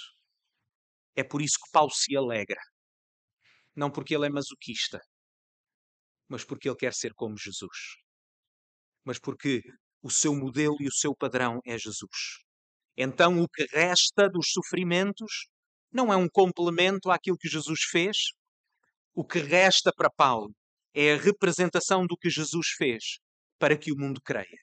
É 1.17 1.23
por 1.25 1.41
isso 1.41 1.57
que 1.61 1.69
Paulo 1.73 1.91
se 1.91 2.15
alegra. 2.15 2.61
Não 3.75 3.91
porque 3.91 4.15
ele 4.15 4.27
é 4.27 4.29
masoquista, 4.29 5.01
mas 6.31 6.45
porque 6.45 6.69
ele 6.69 6.77
quer 6.77 6.93
ser 6.93 7.13
como 7.13 7.37
Jesus. 7.37 7.97
Mas 9.03 9.19
porque 9.19 9.61
o 10.01 10.09
seu 10.09 10.33
modelo 10.33 10.77
e 10.79 10.87
o 10.87 10.93
seu 10.93 11.13
padrão 11.13 11.59
é 11.65 11.77
Jesus. 11.77 12.39
Então 12.95 13.41
o 13.41 13.49
que 13.49 13.65
resta 13.69 14.29
dos 14.29 14.49
sofrimentos 14.53 15.49
não 15.91 16.11
é 16.11 16.15
um 16.15 16.29
complemento 16.29 17.11
àquilo 17.11 17.37
que 17.37 17.49
Jesus 17.49 17.81
fez. 17.83 18.15
O 19.13 19.25
que 19.25 19.39
resta 19.39 19.91
para 19.93 20.09
Paulo 20.09 20.55
é 20.95 21.11
a 21.11 21.17
representação 21.17 22.07
do 22.07 22.15
que 22.15 22.29
Jesus 22.29 22.67
fez 22.77 23.19
para 23.59 23.77
que 23.77 23.91
o 23.91 23.97
mundo 23.97 24.21
creia. 24.23 24.59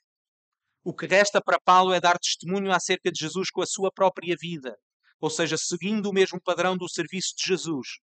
O 0.82 0.94
que 0.94 1.06
resta 1.06 1.38
para 1.38 1.60
Paulo 1.60 1.92
é 1.92 2.00
dar 2.00 2.18
testemunho 2.18 2.72
acerca 2.72 3.12
de 3.12 3.20
Jesus 3.20 3.50
com 3.50 3.60
a 3.60 3.66
sua 3.66 3.92
própria 3.92 4.34
vida, 4.40 4.74
ou 5.20 5.28
seja, 5.28 5.58
seguindo 5.58 6.08
o 6.08 6.14
mesmo 6.14 6.40
padrão 6.40 6.78
do 6.78 6.88
serviço 6.88 7.34
de 7.36 7.44
Jesus, 7.44 7.98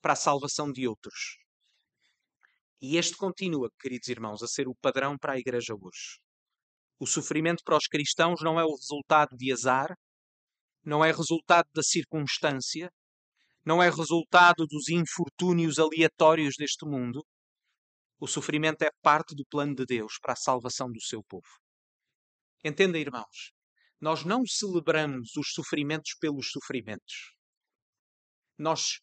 para 0.00 0.12
a 0.12 0.16
salvação 0.16 0.70
de 0.70 0.86
outros. 0.86 1.47
E 2.80 2.96
este 2.96 3.16
continua, 3.16 3.70
queridos 3.80 4.08
irmãos, 4.08 4.42
a 4.42 4.46
ser 4.46 4.68
o 4.68 4.74
padrão 4.74 5.18
para 5.18 5.32
a 5.32 5.38
igreja 5.38 5.74
hoje. 5.74 6.20
O 7.00 7.06
sofrimento 7.06 7.62
para 7.64 7.76
os 7.76 7.86
cristãos 7.86 8.40
não 8.42 8.58
é 8.58 8.64
o 8.64 8.74
resultado 8.74 9.36
de 9.36 9.52
azar, 9.52 9.96
não 10.84 11.04
é 11.04 11.10
resultado 11.10 11.68
da 11.74 11.82
circunstância, 11.82 12.90
não 13.64 13.82
é 13.82 13.90
resultado 13.90 14.66
dos 14.66 14.88
infortúnios 14.88 15.78
aleatórios 15.78 16.54
deste 16.56 16.86
mundo. 16.86 17.24
O 18.20 18.26
sofrimento 18.26 18.82
é 18.82 18.90
parte 19.02 19.34
do 19.34 19.44
plano 19.46 19.74
de 19.74 19.84
Deus 19.84 20.18
para 20.20 20.32
a 20.32 20.36
salvação 20.36 20.90
do 20.90 21.00
seu 21.02 21.22
povo. 21.22 21.48
Entenda, 22.64 22.98
irmãos, 22.98 23.52
nós 24.00 24.24
não 24.24 24.44
celebramos 24.46 25.36
os 25.36 25.52
sofrimentos 25.52 26.14
pelos 26.20 26.50
sofrimentos. 26.50 27.34
Nós 28.56 29.00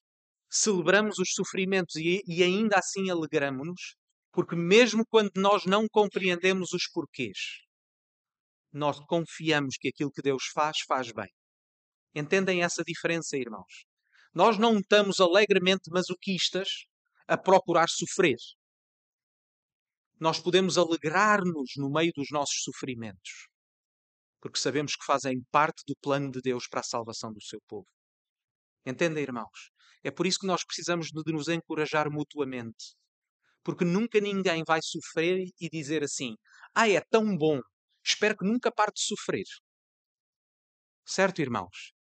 celebramos 0.56 1.20
os 1.20 1.34
sofrimentos 1.34 1.96
e, 1.98 2.22
e 2.26 2.42
ainda 2.42 2.78
assim 2.78 3.10
alegramos-nos, 3.10 3.96
porque 4.32 4.56
mesmo 4.56 5.06
quando 5.08 5.32
nós 5.36 5.66
não 5.66 5.86
compreendemos 5.90 6.72
os 6.72 6.88
porquês, 6.88 7.38
nós 8.72 9.00
confiamos 9.06 9.76
que 9.78 9.90
aquilo 9.90 10.12
que 10.12 10.22
Deus 10.22 10.44
faz, 10.54 10.80
faz 10.88 11.12
bem. 11.12 11.30
Entendem 12.14 12.64
essa 12.64 12.84
diferença, 12.84 13.38
irmãos? 13.38 13.86
Nós 14.34 14.58
não 14.58 14.80
estamos 14.80 15.20
alegremente 15.20 15.90
masoquistas 15.92 16.70
a 17.28 17.38
procurar 17.38 17.88
sofrer. 17.90 18.38
Nós 20.20 20.40
podemos 20.40 20.78
alegrar-nos 20.78 21.72
no 21.78 21.90
meio 21.90 22.12
dos 22.16 22.28
nossos 22.32 22.64
sofrimentos, 22.64 23.48
porque 24.42 24.60
sabemos 24.60 24.96
que 24.96 25.06
fazem 25.06 25.42
parte 25.52 25.84
do 25.86 25.96
plano 26.02 26.32
de 26.32 26.40
Deus 26.42 26.68
para 26.70 26.80
a 26.80 26.84
salvação 26.84 27.34
do 27.34 27.42
seu 27.42 27.60
povo. 27.68 27.88
Entendem, 28.86 29.24
irmãos? 29.24 29.72
É 30.04 30.12
por 30.12 30.28
isso 30.28 30.40
que 30.40 30.46
nós 30.46 30.64
precisamos 30.64 31.08
de 31.08 31.34
nos 31.34 31.48
encorajar 31.48 32.12
mutuamente. 32.12 32.96
Porque 33.64 33.84
nunca 33.84 34.20
ninguém 34.20 34.64
vai 34.64 34.80
sofrer 34.84 35.48
e 35.60 35.70
dizer 35.70 36.04
assim: 36.04 36.36
Ah, 36.76 36.88
é 36.88 37.02
tão 37.02 37.36
bom, 37.36 37.60
espero 38.04 38.38
que 38.38 38.46
nunca 38.46 38.72
pare 38.72 38.92
de 38.94 39.02
sofrer. 39.02 39.46
Certo, 41.04 41.42
irmãos? 41.42 41.94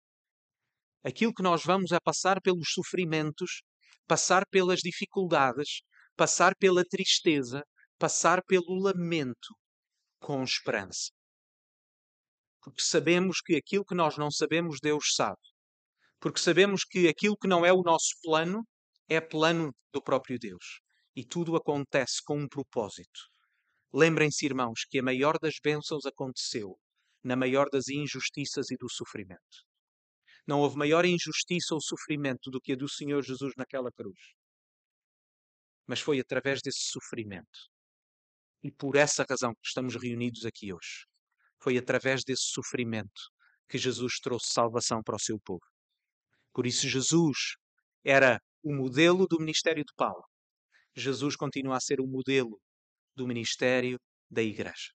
Aquilo 1.05 1.33
que 1.33 1.42
nós 1.42 1.64
vamos 1.64 1.92
é 1.92 2.01
passar 2.01 2.40
pelos 2.40 2.73
sofrimentos, 2.73 3.62
passar 4.09 4.45
pelas 4.49 4.81
dificuldades, 4.81 5.83
passar 6.16 6.57
pela 6.57 6.85
tristeza, 6.85 7.64
passar 7.99 8.42
pelo 8.45 8.81
lamento 8.81 9.55
com 10.18 10.42
esperança. 10.42 11.11
Porque 12.61 12.83
sabemos 12.83 13.40
que 13.40 13.57
aquilo 13.57 13.85
que 13.85 13.95
nós 13.95 14.16
não 14.16 14.31
sabemos, 14.31 14.79
Deus 14.81 15.14
sabe 15.14 15.52
porque 16.22 16.38
sabemos 16.38 16.85
que 16.85 17.08
aquilo 17.08 17.37
que 17.37 17.48
não 17.48 17.66
é 17.66 17.72
o 17.72 17.82
nosso 17.82 18.14
plano 18.22 18.64
é 19.08 19.20
plano 19.20 19.74
do 19.92 20.00
próprio 20.00 20.38
Deus. 20.38 20.80
E 21.16 21.24
tudo 21.24 21.56
acontece 21.56 22.22
com 22.24 22.38
um 22.38 22.48
propósito. 22.48 23.20
Lembrem-se, 23.92 24.46
irmãos, 24.46 24.85
que 24.88 25.00
a 25.00 25.02
maior 25.02 25.37
das 25.37 25.56
bênçãos 25.61 26.06
aconteceu 26.06 26.78
na 27.24 27.35
maior 27.35 27.68
das 27.68 27.88
injustiças 27.88 28.70
e 28.70 28.76
do 28.76 28.88
sofrimento. 28.88 29.66
Não 30.46 30.61
houve 30.61 30.76
maior 30.76 31.04
injustiça 31.04 31.74
ou 31.74 31.80
sofrimento 31.80 32.50
do 32.52 32.61
que 32.61 32.72
a 32.72 32.76
do 32.76 32.88
Senhor 32.88 33.20
Jesus 33.22 33.52
naquela 33.56 33.90
cruz. 33.90 34.18
Mas 35.88 36.00
foi 36.00 36.20
através 36.20 36.61
desse 36.62 36.85
sofrimento. 36.85 37.68
E 38.62 38.70
por 38.70 38.94
essa 38.94 39.26
razão 39.28 39.52
que 39.54 39.66
estamos 39.66 39.96
reunidos 39.96 40.46
aqui 40.46 40.72
hoje. 40.72 41.04
Foi 41.61 41.76
através 41.76 42.22
desse 42.22 42.44
sofrimento 42.44 43.22
que 43.68 43.76
Jesus 43.76 44.20
trouxe 44.20 44.52
salvação 44.52 45.02
para 45.02 45.16
o 45.16 45.20
seu 45.20 45.38
povo. 45.40 45.71
Por 46.53 46.67
isso, 46.67 46.88
Jesus 46.88 47.57
era 48.05 48.41
o 48.62 48.75
modelo 48.75 49.27
do 49.27 49.38
ministério 49.38 49.85
de 49.85 49.93
Paulo. 49.97 50.25
Jesus 50.95 51.37
continua 51.37 51.77
a 51.77 51.81
ser 51.81 52.01
o 52.01 52.07
modelo 52.07 52.61
do 53.17 53.27
ministério 53.27 53.99
da 54.31 54.43
Igreja. 54.43 54.93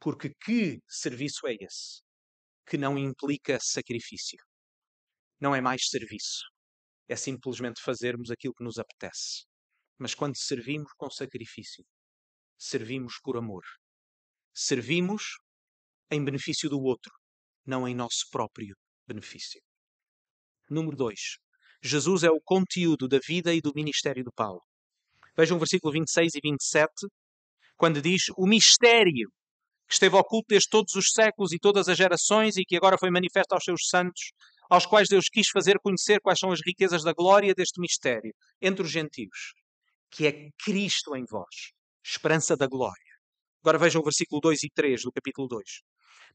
Porque 0.00 0.32
que 0.44 0.80
serviço 0.88 1.46
é 1.46 1.54
esse? 1.60 2.02
Que 2.66 2.78
não 2.78 2.96
implica 2.96 3.58
sacrifício. 3.60 4.38
Não 5.40 5.54
é 5.54 5.60
mais 5.60 5.88
serviço. 5.88 6.44
É 7.08 7.16
simplesmente 7.16 7.82
fazermos 7.82 8.30
aquilo 8.30 8.54
que 8.54 8.64
nos 8.64 8.78
apetece. 8.78 9.44
Mas 9.98 10.14
quando 10.14 10.36
servimos 10.36 10.92
com 10.96 11.10
sacrifício, 11.10 11.84
servimos 12.56 13.14
por 13.22 13.36
amor. 13.36 13.64
Servimos 14.54 15.38
em 16.10 16.24
benefício 16.24 16.68
do 16.68 16.80
outro, 16.80 17.12
não 17.66 17.86
em 17.86 17.94
nosso 17.94 18.26
próprio 18.30 18.74
benefício. 19.06 19.60
Número 20.70 20.96
2. 20.96 21.18
Jesus 21.82 22.22
é 22.24 22.30
o 22.30 22.40
conteúdo 22.44 23.08
da 23.08 23.18
vida 23.26 23.54
e 23.54 23.60
do 23.60 23.72
ministério 23.74 24.24
de 24.24 24.30
Paulo. 24.34 24.62
Vejam 25.36 25.56
o 25.56 25.60
versículo 25.60 25.92
26 25.92 26.34
e 26.34 26.40
27, 26.42 26.92
quando 27.76 28.02
diz: 28.02 28.24
O 28.36 28.46
mistério 28.46 29.30
que 29.88 29.94
esteve 29.94 30.16
oculto 30.16 30.46
desde 30.48 30.68
todos 30.68 30.94
os 30.94 31.12
séculos 31.12 31.52
e 31.52 31.58
todas 31.58 31.88
as 31.88 31.96
gerações 31.96 32.56
e 32.56 32.64
que 32.64 32.76
agora 32.76 32.98
foi 32.98 33.10
manifesto 33.10 33.54
aos 33.54 33.64
seus 33.64 33.88
santos, 33.88 34.32
aos 34.68 34.84
quais 34.84 35.08
Deus 35.08 35.26
quis 35.32 35.48
fazer 35.48 35.78
conhecer 35.80 36.20
quais 36.20 36.38
são 36.38 36.52
as 36.52 36.60
riquezas 36.64 37.02
da 37.02 37.12
glória 37.12 37.54
deste 37.54 37.80
mistério 37.80 38.32
entre 38.60 38.82
os 38.82 38.90
gentios, 38.90 39.54
que 40.10 40.26
é 40.26 40.50
Cristo 40.62 41.16
em 41.16 41.24
vós, 41.24 41.72
esperança 42.04 42.54
da 42.56 42.66
glória. 42.66 42.96
Agora 43.62 43.78
vejam 43.78 44.02
o 44.02 44.04
versículo 44.04 44.40
2 44.40 44.64
e 44.64 44.70
3 44.74 45.02
do 45.02 45.12
capítulo 45.12 45.48
2. 45.48 45.64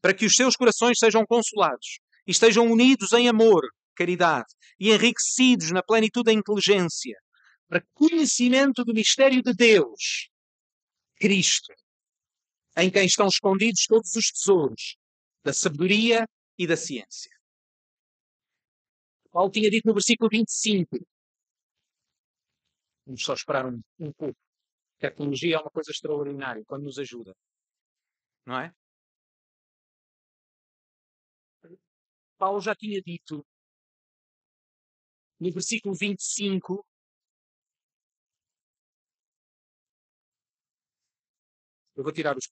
Para 0.01 0.13
que 0.13 0.25
os 0.25 0.33
seus 0.33 0.55
corações 0.55 0.97
sejam 0.97 1.23
consolados 1.25 1.99
e 2.25 2.31
estejam 2.31 2.65
unidos 2.65 3.11
em 3.13 3.29
amor, 3.29 3.63
caridade, 3.93 4.53
e 4.79 4.91
enriquecidos 4.91 5.71
na 5.71 5.83
plenitude 5.83 6.25
da 6.25 6.33
inteligência, 6.33 7.17
para 7.67 7.85
conhecimento 7.93 8.83
do 8.83 8.93
mistério 8.93 9.41
de 9.41 9.53
Deus, 9.53 10.29
Cristo, 11.19 11.73
em 12.77 12.91
quem 12.91 13.05
estão 13.05 13.27
escondidos 13.27 13.85
todos 13.87 14.13
os 14.15 14.31
tesouros 14.31 14.97
da 15.43 15.53
sabedoria 15.53 16.27
e 16.57 16.67
da 16.67 16.75
ciência. 16.77 17.31
Paulo 19.31 19.51
tinha 19.51 19.69
dito 19.69 19.87
no 19.87 19.93
versículo 19.93 20.29
25. 20.29 20.97
Vamos 23.05 23.23
só 23.23 23.33
esperar 23.33 23.65
um, 23.65 23.81
um 23.99 24.13
pouco. 24.13 24.37
A 24.97 25.01
tecnologia 25.01 25.55
é 25.55 25.59
uma 25.59 25.71
coisa 25.71 25.91
extraordinária 25.91 26.63
quando 26.65 26.83
nos 26.83 26.99
ajuda. 26.99 27.35
Não 28.45 28.59
é? 28.59 28.73
Paulo 32.37 32.61
já 32.61 32.75
tinha 32.75 33.01
dito 33.01 33.45
no 35.43 35.51
versículo 35.51 35.93
25 35.93 36.85
Eu 41.95 42.03
vou 42.03 42.11
tirar 42.11 42.35
os. 42.35 42.49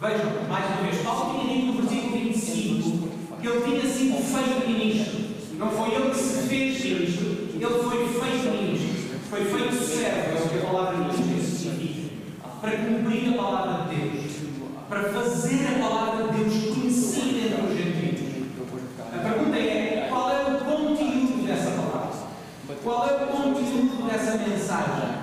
Vejam, 0.00 0.48
mais 0.48 0.66
uma 0.66 0.82
vez, 0.82 1.02
Paulo 1.04 1.40
tinha 1.40 1.54
dito 1.54 1.66
no 1.66 1.82
versículo 1.82 2.18
25 2.18 3.40
que 3.40 3.46
ele 3.46 3.60
tinha 3.62 3.92
sido 3.92 4.16
feito 4.18 4.66
ministro. 4.66 5.56
Não 5.58 5.70
foi 5.70 5.94
ele 5.94 6.10
que 6.10 6.16
se 6.16 6.48
fez 6.48 6.84
ministro, 6.84 7.26
ele 7.54 7.66
foi 7.66 8.08
feito 8.08 8.50
ministro. 8.50 9.18
Foi 9.30 9.44
feito 9.44 9.74
servo, 9.74 10.38
é 10.38 10.42
o 10.42 10.48
que 10.48 10.58
a 10.58 10.66
palavra 10.66 10.98
ministro 10.98 11.56
significa. 11.56 11.96
Para 12.66 12.78
cumprir 12.78 13.32
a 13.32 13.36
palavra 13.40 13.94
de 13.94 13.94
Deus. 13.94 14.32
Para 14.88 15.02
fazer 15.04 15.68
a 15.68 15.88
palavra 15.88 16.32
de 16.32 16.36
Deus 16.36 16.74
conhecida 16.74 17.46
entre 17.46 17.62
os 17.62 17.78
gentios. 17.78 18.48
A 19.14 19.18
pergunta 19.18 19.56
é: 19.56 20.06
qual 20.10 20.30
é 20.32 20.42
o 20.42 20.58
conteúdo 20.64 21.46
dessa 21.46 21.70
palavra? 21.70 22.10
Qual 22.82 23.08
é 23.08 23.12
o 23.22 23.26
conteúdo 23.28 24.10
dessa 24.10 24.38
mensagem? 24.38 25.14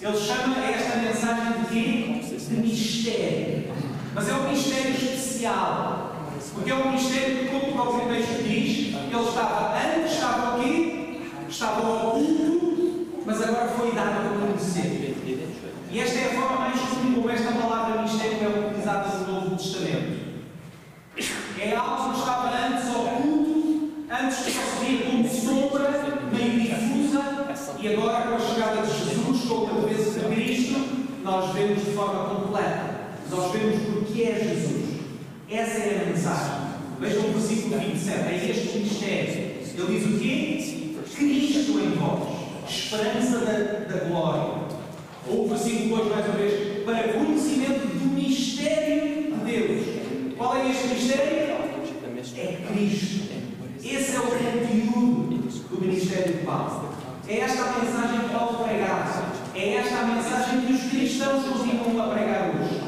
Ele 0.00 0.18
chama 0.18 0.64
esta 0.64 0.96
mensagem 0.96 1.60
de 1.60 1.66
quê? 1.66 2.38
De 2.48 2.56
mistério. 2.56 3.72
Mas 4.14 4.26
é 4.26 4.32
um 4.32 4.48
mistério 4.48 4.92
especial. 4.92 6.16
Porque 6.54 6.70
é 6.70 6.74
um 6.74 6.92
mistério 6.92 7.36
que, 7.36 7.46
como 7.48 7.68
o 7.68 7.72
próprio 7.74 8.08
texto 8.08 8.42
diz, 8.42 8.94
ele 8.94 9.28
estava, 9.28 9.76
antes 9.76 10.12
estava 10.14 10.56
aqui, 10.56 11.30
estava 11.50 11.86
oculto, 11.86 13.08
mas 13.26 13.42
agora 13.42 13.68
foi 13.68 13.92
dado 13.92 14.08
a 14.08 14.46
conhecer. 14.46 15.15
E 15.90 16.00
esta 16.00 16.18
é 16.18 16.26
a 16.26 16.40
forma 16.40 16.60
mais 16.60 16.80
comum 16.80 17.14
como 17.14 17.30
esta 17.30 17.52
palavra 17.52 18.02
mistério 18.02 18.38
é 18.42 18.66
utilizada 18.66 19.18
no 19.18 19.32
Novo 19.32 19.56
Testamento. 19.56 20.26
É 21.60 21.74
algo 21.74 22.12
que 22.12 22.18
estava 22.18 22.48
antes 22.48 22.88
oculto, 22.90 23.90
antes 24.10 24.38
que 24.38 24.84
via 24.84 25.10
como 25.10 25.28
sombra, 25.28 26.20
meio 26.32 26.60
difusa, 26.60 27.46
e 27.80 27.94
agora 27.94 28.28
com 28.28 28.34
a 28.34 28.38
chegada 28.38 28.82
de 28.82 28.88
Jesus, 28.88 29.48
com 29.48 29.64
a 29.64 29.68
cabeça 29.68 30.20
de 30.20 30.34
Cristo, 30.34 30.78
nós 31.22 31.54
vemos 31.54 31.84
de 31.84 31.90
forma 31.92 32.34
completa. 32.34 32.96
Nós 33.30 33.52
vemos 33.52 33.80
porque 33.82 34.22
é 34.22 34.34
Jesus. 34.34 35.00
Essa 35.48 35.78
é 35.78 36.02
a 36.02 36.10
mensagem. 36.10 36.66
Vejam 37.00 37.28
o 37.28 37.32
versículo 37.32 37.78
27. 37.78 38.18
É 38.18 38.50
este 38.50 38.78
mistério. 38.78 39.56
Ele 39.78 39.98
diz 39.98 40.06
o 40.06 40.18
quê? 40.18 40.96
Cristo 41.14 41.78
em 41.78 41.90
vós. 41.90 42.68
Esperança 42.68 43.38
da, 43.38 43.94
da 43.94 44.04
glória. 44.04 44.75
Ou 45.28 45.44
o 45.44 45.48
versículo 45.48 45.96
2, 45.96 46.08
mais 46.08 46.26
uma 46.26 46.34
vez. 46.36 46.84
Para 46.84 47.12
conhecimento 47.12 47.86
do 47.86 48.14
mistério 48.14 49.34
de 49.34 49.44
Deus. 49.44 50.36
Qual 50.36 50.56
é 50.56 50.70
este 50.70 50.88
mistério? 50.88 51.36
É 52.36 52.58
Cristo. 52.68 53.32
Esse 53.82 54.16
é 54.16 54.20
o 54.20 54.22
conteúdo 54.24 55.38
do 55.70 55.80
ministério 55.80 56.34
de 56.34 56.44
Paulo. 56.44 56.90
É 57.28 57.38
esta 57.38 57.62
a 57.62 57.78
mensagem 57.78 58.20
que 58.20 58.34
Paulo 58.34 58.64
pregava. 58.64 59.32
É 59.54 59.74
esta 59.76 59.98
a 59.98 60.06
mensagem 60.06 60.60
que 60.66 60.72
os 60.74 60.90
cristãos 60.90 61.44
continuam 61.44 62.02
a 62.02 62.14
pregar 62.14 62.50
hoje. 62.50 62.82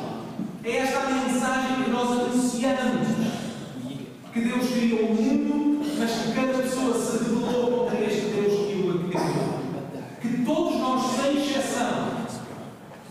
É 0.65 0.77
esta 0.77 0.99
a 0.99 1.11
mensagem 1.11 1.83
que 1.83 1.91
nós 1.91 2.11
anunciamos. 2.11 3.09
Que 4.33 4.41
Deus 4.41 4.71
criou 4.71 5.07
o 5.07 5.15
mundo, 5.15 5.87
mas 5.99 6.11
que 6.11 6.33
cada 6.33 6.59
pessoa 6.59 6.95
se 6.95 7.25
rebelou 7.25 7.87
contra 7.87 8.05
este 8.05 8.27
Deus 8.27 8.53
que 8.53 8.89
o 8.89 9.09
criou. 9.09 9.59
Que 10.21 10.45
todos 10.45 10.79
nós, 10.79 11.17
sem 11.17 11.39
exceção, 11.39 12.19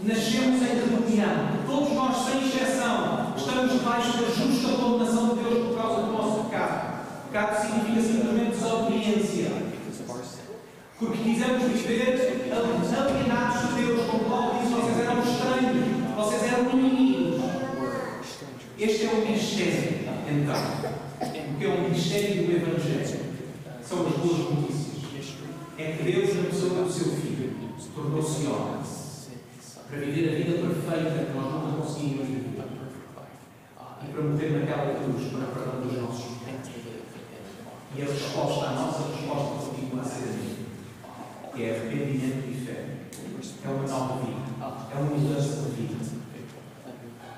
nascemos 0.03 0.61
em 0.61 0.65
rebelião. 0.65 1.65
Todos 1.65 1.93
nós, 1.93 2.25
sem 2.25 2.47
exceção, 2.47 3.33
estamos 3.35 3.71
debaixo 3.73 4.17
da 4.17 4.27
justa 4.27 4.73
condenação 4.77 5.35
de 5.35 5.43
Deus 5.43 5.67
por 5.67 5.77
causa 5.77 6.01
do 6.03 6.11
nosso 6.11 6.43
pecado. 6.45 6.97
Pecado 7.27 7.61
significa 7.61 8.01
simplesmente 8.01 8.51
desobediência. 8.51 9.67
Porque 10.99 11.17
quisemos 11.23 11.63
viver 11.63 12.51
alienados 12.97 13.69
de 13.69 13.85
Deus, 13.85 14.09
como 14.09 14.25
Paulo 14.25 14.59
diz, 14.59 14.71
vocês 14.71 14.99
eram 14.99 15.19
estranhos, 15.19 16.15
vocês 16.15 16.53
eram 16.53 16.71
inimigos. 16.71 17.41
Este 18.79 19.05
é 19.05 19.09
o 19.09 19.27
mistério, 19.27 19.99
então. 20.27 20.55
Que 21.59 21.65
é 21.65 21.69
o 21.69 21.89
mistério 21.89 22.47
do 22.47 22.51
Evangelho? 22.51 23.19
São 23.83 24.07
as 24.07 24.13
boas 24.13 24.37
notícias. 24.39 25.35
É 25.77 25.91
que 25.91 26.03
Deus, 26.03 26.35
na 26.35 26.43
pessoa 26.49 26.83
do 26.83 26.91
seu 26.91 27.11
Filho, 27.11 27.53
tornou-se 27.93 28.47
homem 28.47 29.06
para 29.89 29.99
viver 29.99 30.29
a 30.29 30.35
vida 30.35 30.67
perfeita 30.67 31.25
que 31.25 31.37
nós 31.37 31.53
nunca 31.53 31.77
conseguimos 31.77 32.27
viver. 32.27 32.63
E 34.03 34.11
para 34.11 34.21
morrer 34.21 34.49
naquela 34.59 34.99
cruz 34.99 35.31
para 35.31 35.47
perdão 35.47 35.81
dos 35.81 36.01
nossos 36.01 36.25
pecados. 36.37 36.71
E 37.95 38.01
a 38.01 38.05
resposta, 38.05 38.65
a 38.65 38.71
nossa 38.71 39.09
resposta 39.15 39.65
continua 39.65 40.01
a 40.01 40.03
ser 40.03 40.23
a 40.23 40.33
mesma. 40.33 40.65
Que 41.55 41.63
é 41.63 41.69
arrependimento 41.69 42.49
e 42.49 42.65
fé. 42.65 42.85
É 43.63 43.69
uma 43.69 43.87
nova 43.87 44.25
vida. 44.25 44.41
É 44.93 44.99
uma 44.99 45.15
mudança 45.15 45.61
de 45.61 45.71
vida. 45.71 45.95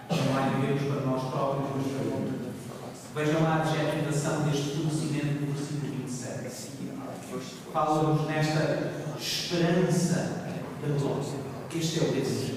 Não 0.10 0.38
há 0.38 0.50
vivemos 0.50 0.82
para 0.84 1.06
nós 1.06 1.30
próprios, 1.30 1.70
mas 1.76 1.88
para 1.94 2.16
outro. 2.16 2.40
Vejam 3.16 3.46
a 3.46 3.56
adjetivação 3.58 4.44
deste 4.44 4.72
conhecimento 4.72 5.46
do 5.46 5.54
versículo 5.54 5.94
27. 6.04 6.40
Fala-nos 7.72 8.28
nesta 8.28 8.92
esperança 9.20 10.46
da 10.82 11.00
glória. 11.00 11.49
Este 11.72 12.00
é 12.00 12.04
o 12.04 12.12
desejo. 12.12 12.56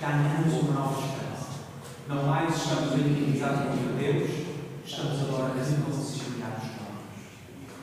Ganhamos 0.00 0.62
uma 0.62 0.72
nova 0.72 1.00
esperança. 1.00 1.48
Não 2.08 2.22
mais 2.22 2.56
estamos 2.56 2.92
em 2.94 3.00
inimizade 3.00 3.66
contra 3.66 3.92
Deus, 3.98 4.30
estamos 4.86 5.20
agora 5.22 5.54
reconciliados 5.54 6.68
com 6.78 6.86
Deus. 7.66 7.74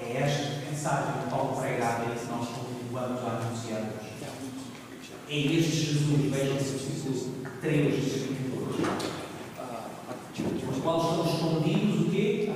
É 0.00 0.22
esta 0.22 0.70
mensagem 0.70 1.22
que 1.22 1.30
Paulo 1.30 1.60
pregava 1.60 2.04
e 2.04 2.16
que 2.16 2.26
nós 2.26 2.48
continuamos 2.48 3.24
a 3.24 3.30
anunciar 3.38 3.80
hoje. 3.80 4.12
É 5.28 5.36
este 5.36 5.76
Jesus, 5.76 6.30
vejam 6.30 6.54
o 6.54 6.60
versículo 6.60 7.14
3 7.60 8.04
do 8.04 8.10
capítulo 8.28 8.66
2. 8.78 8.86
Nos 10.64 10.78
quais 10.80 11.02
estão 11.02 11.26
escondidos 11.26 12.06
o 12.06 12.10
quê? 12.10 12.52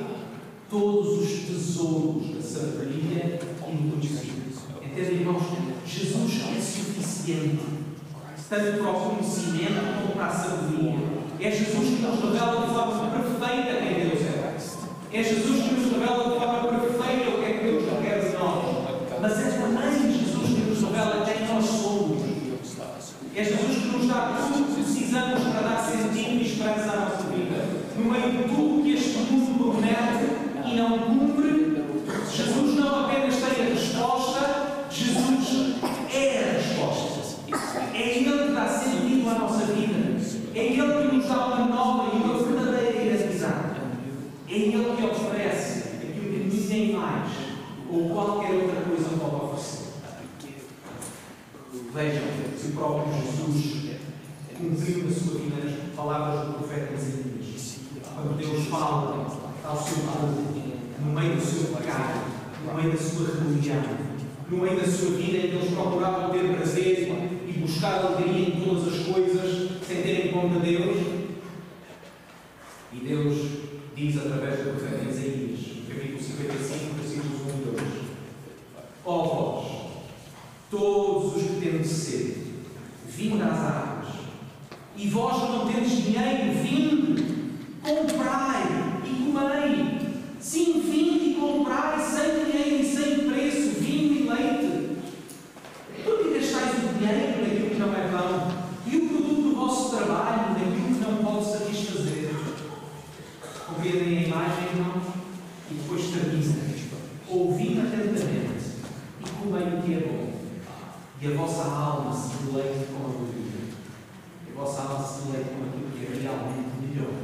Todos 0.70 1.08
os 1.18 1.30
tesouros 1.44 2.36
da 2.36 2.40
sabedoria 2.40 3.20
e 3.24 3.38
do 3.38 3.46
conhecimento. 3.60 4.55
Entendem, 4.96 5.20
irmãos? 5.20 5.42
Jesus 5.86 6.40
é 6.40 6.58
suficiente, 6.58 7.60
tanto 8.48 8.78
para 8.78 8.90
o 8.90 9.10
conhecimento 9.10 10.00
como 10.00 10.14
para 10.14 10.24
a 10.24 10.30
sabedoria. 10.30 10.96
É 11.38 11.50
Jesus 11.50 11.84
que 11.84 12.02
nos 12.02 12.18
revela 12.18 12.66
de 12.66 12.72
forma 12.72 13.10
perfeita 13.10 13.82
quem 13.82 14.08
Deus 14.08 14.22
é. 14.22 14.56
É 15.12 15.22
Jesus 15.22 15.64
que 15.64 15.74
nos 15.74 15.92
revela 15.92 16.24
de 16.24 16.38
forma 16.38 16.80
perfeita 16.80 17.28
o 17.28 17.38
que 17.38 17.44
é 17.44 17.58
que 17.58 17.64
Deus 17.64 17.84
quer 18.02 18.20
de 18.20 18.38
nós. 18.38 18.64
Mas 19.20 19.32
é 19.38 19.50
também 19.60 20.12
Jesus 20.16 20.48
que 20.48 20.62
nos 20.62 20.80
revela 20.80 21.26
quem 21.26 21.46
nós 21.46 21.64
somos. 21.66 22.22
É 23.34 23.44
Jesus 23.44 23.76
que 23.76 23.98
nos 23.98 24.08
dá 24.08 24.48
tudo 24.48 24.64
que 24.64 24.82
precisamos 24.82 25.42
para 25.42 25.60
dar 25.60 25.78
sentido 25.84 26.40
e 26.40 26.46
esperança 26.46 26.92
à 26.92 27.00
nossa 27.00 27.22
vida. 27.24 27.68
No 27.98 28.10
meio 28.10 28.32
de 28.32 28.44
tudo 28.48 28.82
que 28.82 28.94
este 28.94 29.18
mundo 29.18 29.72
promete 29.72 30.72
e 30.72 30.74
não 30.74 30.98
cumpre, 31.00 31.84
Jesus 32.34 32.76
não 32.76 33.04
apenas 33.04 33.34
tem 33.34 33.66
a 33.66 33.68
resposta, 33.74 34.76
Jesus 34.90 35.76
é 36.10 36.38
a 36.38 36.52
resposta. 36.54 37.16
É 37.94 38.16
Ele 38.16 38.46
que 38.46 38.52
dá 38.52 38.66
sentido 38.66 39.28
à 39.28 39.34
nossa 39.34 39.66
vida. 39.66 40.18
É 40.54 40.64
Ele 40.64 41.08
que 41.08 41.16
nos 41.16 41.26
dá 41.26 41.46
uma 41.46 41.66
nova 41.66 42.16
e 42.16 42.22
uma 42.22 42.38
verdadeira 42.38 43.04
identidade. 43.04 43.80
É 44.48 44.54
Ele 44.54 44.96
que 44.96 45.04
oferece 45.04 45.88
aquilo 45.96 46.32
que 46.32 46.56
ninguém 46.56 46.92
mais 46.96 47.30
ou 47.90 48.10
qualquer 48.10 48.52
outra 48.52 48.80
coisa 48.82 49.08
pode 49.18 49.44
oferecer. 49.44 49.86
Vejam 51.92 52.22
se 52.58 52.66
o 52.68 52.72
próprio 52.72 53.12
Jesus 53.14 53.86
cumpriu 54.56 55.04
na 55.04 55.10
sua 55.10 55.38
vida 55.38 55.56
as 55.66 55.94
palavras 55.94 56.46
do 56.46 56.54
profeta 56.54 56.94
Isaías. 56.94 57.76
Quando 58.14 58.38
Deus 58.38 58.66
fala 58.68 59.26
ao 59.64 59.76
seu 59.76 59.98
povo, 60.04 60.42
no 61.00 61.12
meio 61.12 61.36
do 61.36 61.42
seu 61.42 61.76
pecado, 61.76 62.24
no 62.64 62.74
meio 62.74 62.92
da 62.92 62.98
sua 62.98 63.26
rebelião, 63.28 63.82
no 64.50 64.58
meio 64.58 64.80
da 64.80 64.86
sua 64.86 65.10
vida 65.10 65.38
em 65.38 65.50
que 65.50 65.56
eles 65.56 65.74
procuravam 65.74 66.30
ter 66.30 66.54
prazer 66.54 67.08
e 67.46 67.52
buscar 67.58 68.04
alegria 68.04 68.48
em 68.48 68.64
todas 68.64 68.94
as 68.94 69.06
coisas, 69.06 69.70
sem 69.86 70.02
ter 70.02 70.26
em 70.26 70.32
conta 70.32 70.60
Deus. 70.60 70.96
E 72.92 72.96
Deus 72.96 73.36
diz 73.94 74.16
através 74.18 74.58
do 74.58 74.70
profeta 74.70 75.10
Isaías, 75.10 75.60
capítulo 75.88 76.22
55, 76.22 76.94
versículos 76.94 77.40
1 77.42 77.58
e 77.58 77.76
2: 77.76 77.82
Ó 79.04 79.22
vós, 79.22 79.66
todos 80.76 81.36
os 81.36 81.42
que 81.42 81.60
tendes 81.60 81.90
sede, 81.90 82.36
vinde 83.08 83.42
às 83.42 83.58
águas, 83.58 84.08
e 84.96 85.08
vós 85.08 85.42
que 85.42 85.52
não 85.52 85.66
tendes 85.66 86.02
dinheiro, 86.02 86.52
vinde, 86.62 87.24
comprai 87.82 88.62
e 89.04 89.32
comei. 89.32 89.96
Sim, 90.40 90.80
vinde 90.80 91.30
e 91.30 91.36
comprai 91.40 91.98
sem 91.98 92.44
dinheiro 92.44 92.82
e 92.82 92.84
sem 92.84 93.28
preço, 93.28 93.80
vinho 93.80 94.14
e 94.14 94.28
leite. 94.28 94.96
Por 96.04 96.18
que 96.18 96.38
gastais 96.38 96.84
o 96.84 96.98
dinheiro 96.98 97.40
naquilo 97.42 97.70
que 97.70 97.76
não 97.76 97.94
é 97.94 98.08
vão 98.08 98.52
e 98.86 98.96
o 98.96 99.08
produto 99.08 99.42
do 99.42 99.54
vosso 99.56 99.96
trabalho 99.96 100.52
naquilo 100.52 100.94
que 100.94 101.04
não 101.04 101.24
pode 101.24 101.44
satisfazer? 101.44 102.30
Compreendem 103.66 104.18
a 104.18 104.22
imagem, 104.22 104.64
irmãos? 104.72 105.02
E 105.70 105.74
depois 105.74 106.02
termina. 106.06 106.66
Ouvindo 107.28 107.80
atentamente 107.80 108.46
e 109.20 109.30
comei 109.30 109.62
o 109.64 109.82
que 109.82 109.94
é 109.94 110.00
bom, 110.06 110.32
e 111.20 111.26
a 111.26 111.36
vossa 111.36 111.64
alma 111.64 112.14
se 112.14 112.36
deleite 112.44 112.86
com 112.86 113.04
a 113.04 113.08
bebida. 113.08 113.74
E 114.46 114.52
a 114.52 114.54
vossa 114.54 114.82
alma 114.82 115.04
se 115.04 115.22
deleite 115.22 115.50
com 115.50 115.64
aquilo 115.64 115.90
que 115.90 116.06
é 116.06 116.22
realmente 116.22 116.70
melhor, 116.80 117.14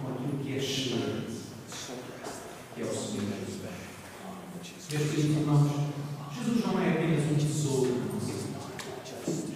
com 0.00 0.12
aquilo 0.12 0.44
que 0.44 0.52
é 0.52 0.56
excelente, 0.58 1.40
que 2.74 2.82
é 2.82 2.84
o 2.84 2.94
Senhor. 2.94 3.24
Meus 4.90 5.10
queridos 5.10 5.36
irmãos, 5.36 5.70
Jesus 6.36 6.66
não 6.66 6.80
é 6.80 6.90
apenas 6.90 7.30
um 7.30 7.34
tesouro 7.36 7.94
nosso. 8.12 8.34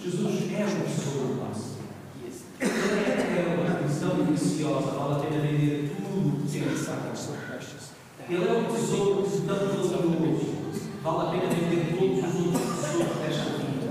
Jesus 0.01 0.51
é 0.51 0.65
um 0.65 0.81
tesouro 0.83 1.35
nosso. 1.35 1.75
Ele 2.59 2.71
é 2.71 3.13
aquela 3.21 3.55
tão 3.99 4.25
preciosa, 4.25 4.91
vale 4.91 5.13
a 5.13 5.19
pena 5.19 5.41
vender 5.41 5.95
tudo 5.97 6.27
o 6.27 6.41
que 6.41 6.51
tem 6.51 6.61
Ele 8.27 8.47
é 8.47 8.53
um 8.53 8.63
tesouro 8.65 9.25
tão 9.45 9.55
valoroso, 9.55 10.55
vale 11.03 11.21
a 11.21 11.31
pena 11.31 11.53
vender 11.53 11.95
todos 11.97 12.17
os 12.17 12.45
outros 12.45 12.75
tesouros 12.75 13.17
desta 13.17 13.49
vida. 13.57 13.85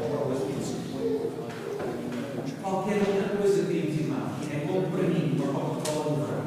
Qualquer 2.62 2.98
outra 2.98 3.36
coisa, 3.36 3.64
queridos 3.64 4.00
irmãos, 4.00 4.32
é 4.50 4.66
como 4.66 4.88
para 4.88 5.02
mim 5.02 5.36
uma 5.38 5.52
Coca-Cola 5.52 6.10
no 6.10 6.26
verão. 6.26 6.46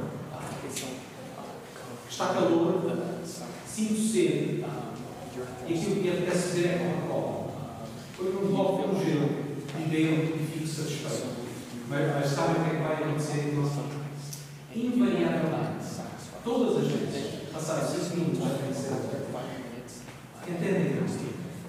Está 2.09 2.27
calor, 2.33 2.93
sinto 3.65 4.01
sede, 4.01 4.65
e 5.67 5.73
aquilo 5.73 6.01
que 6.01 6.09
apetece 6.09 6.47
fazer 6.47 6.65
é 6.65 7.01
Coca-Cola. 7.07 7.47
Põe 8.17 8.27
um 8.27 8.55
copo 8.55 8.83
com 8.83 8.99
gelo 8.99 9.29
e 9.79 9.89
bebo 9.89 10.35
e 10.35 10.47
fico 10.51 10.67
satisfeito. 10.67 11.37
Mas, 11.87 12.15
mas 12.15 12.25
sabem 12.31 12.61
o 12.61 12.65
que 12.65 12.69
é 12.69 12.79
que 12.79 12.83
vai 12.83 12.93
acontecer 12.95 13.49
em 13.49 13.55
nossa 13.55 13.81
Invariavelmente, 14.75 15.85
todas 16.43 16.83
as 16.83 16.91
passaram 17.77 18.03
5 18.03 18.15
minutos 18.15 18.41
a 18.41 18.49
vencer. 18.65 18.97
Entendem? 20.47 21.03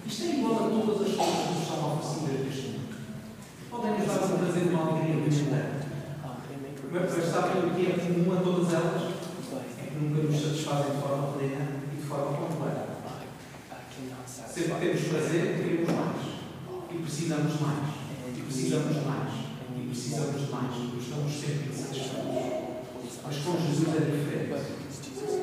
Isto 0.07 0.23
é 0.23 0.27
igual 0.37 0.55
a 0.55 0.68
todas 0.71 1.03
as 1.03 1.16
coisas 1.16 1.37
que 1.37 1.55
nos 1.55 1.68
são 1.68 1.99
oferecidas 1.99 2.47
neste 2.47 2.68
mundo. 2.68 2.94
Podem 3.71 3.99
nos 3.99 4.07
dar 4.07 4.14
a 4.14 4.38
trazer 4.38 4.71
uma 4.71 4.88
alegria 4.88 5.16
momentânea. 5.16 5.79
Mas, 6.90 7.25
sabem 7.29 7.68
o 7.68 7.75
que 7.75 7.87
é 7.87 7.99
comum 7.99 8.33
a 8.33 8.40
todas 8.40 8.73
elas? 8.73 9.03
É 9.79 9.90
que 9.90 9.97
nunca 10.01 10.23
nos 10.23 10.40
satisfazem 10.40 10.94
de 10.94 11.03
forma 11.03 11.33
plena 11.33 11.66
e 11.92 11.97
de 11.97 12.03
forma 12.09 12.38
completa. 12.38 12.88
Sempre 14.27 14.73
que 14.73 14.81
temos 14.81 15.03
prazer, 15.09 15.57
queremos 15.57 15.90
mais. 15.92 16.21
E 16.90 16.99
precisamos 17.03 17.61
mais. 17.61 17.94
E 18.35 18.40
precisamos 18.40 19.05
mais. 19.05 19.33
E 19.77 19.87
precisamos 19.87 20.51
mais. 20.51 20.75
Estamos 20.99 21.33
sempre 21.33 21.68
insatisfeitos. 21.68 22.68
Mas 23.27 23.37
com 23.44 23.53
Jesus 23.61 23.88
é 23.88 24.01
diferente. 24.01 24.88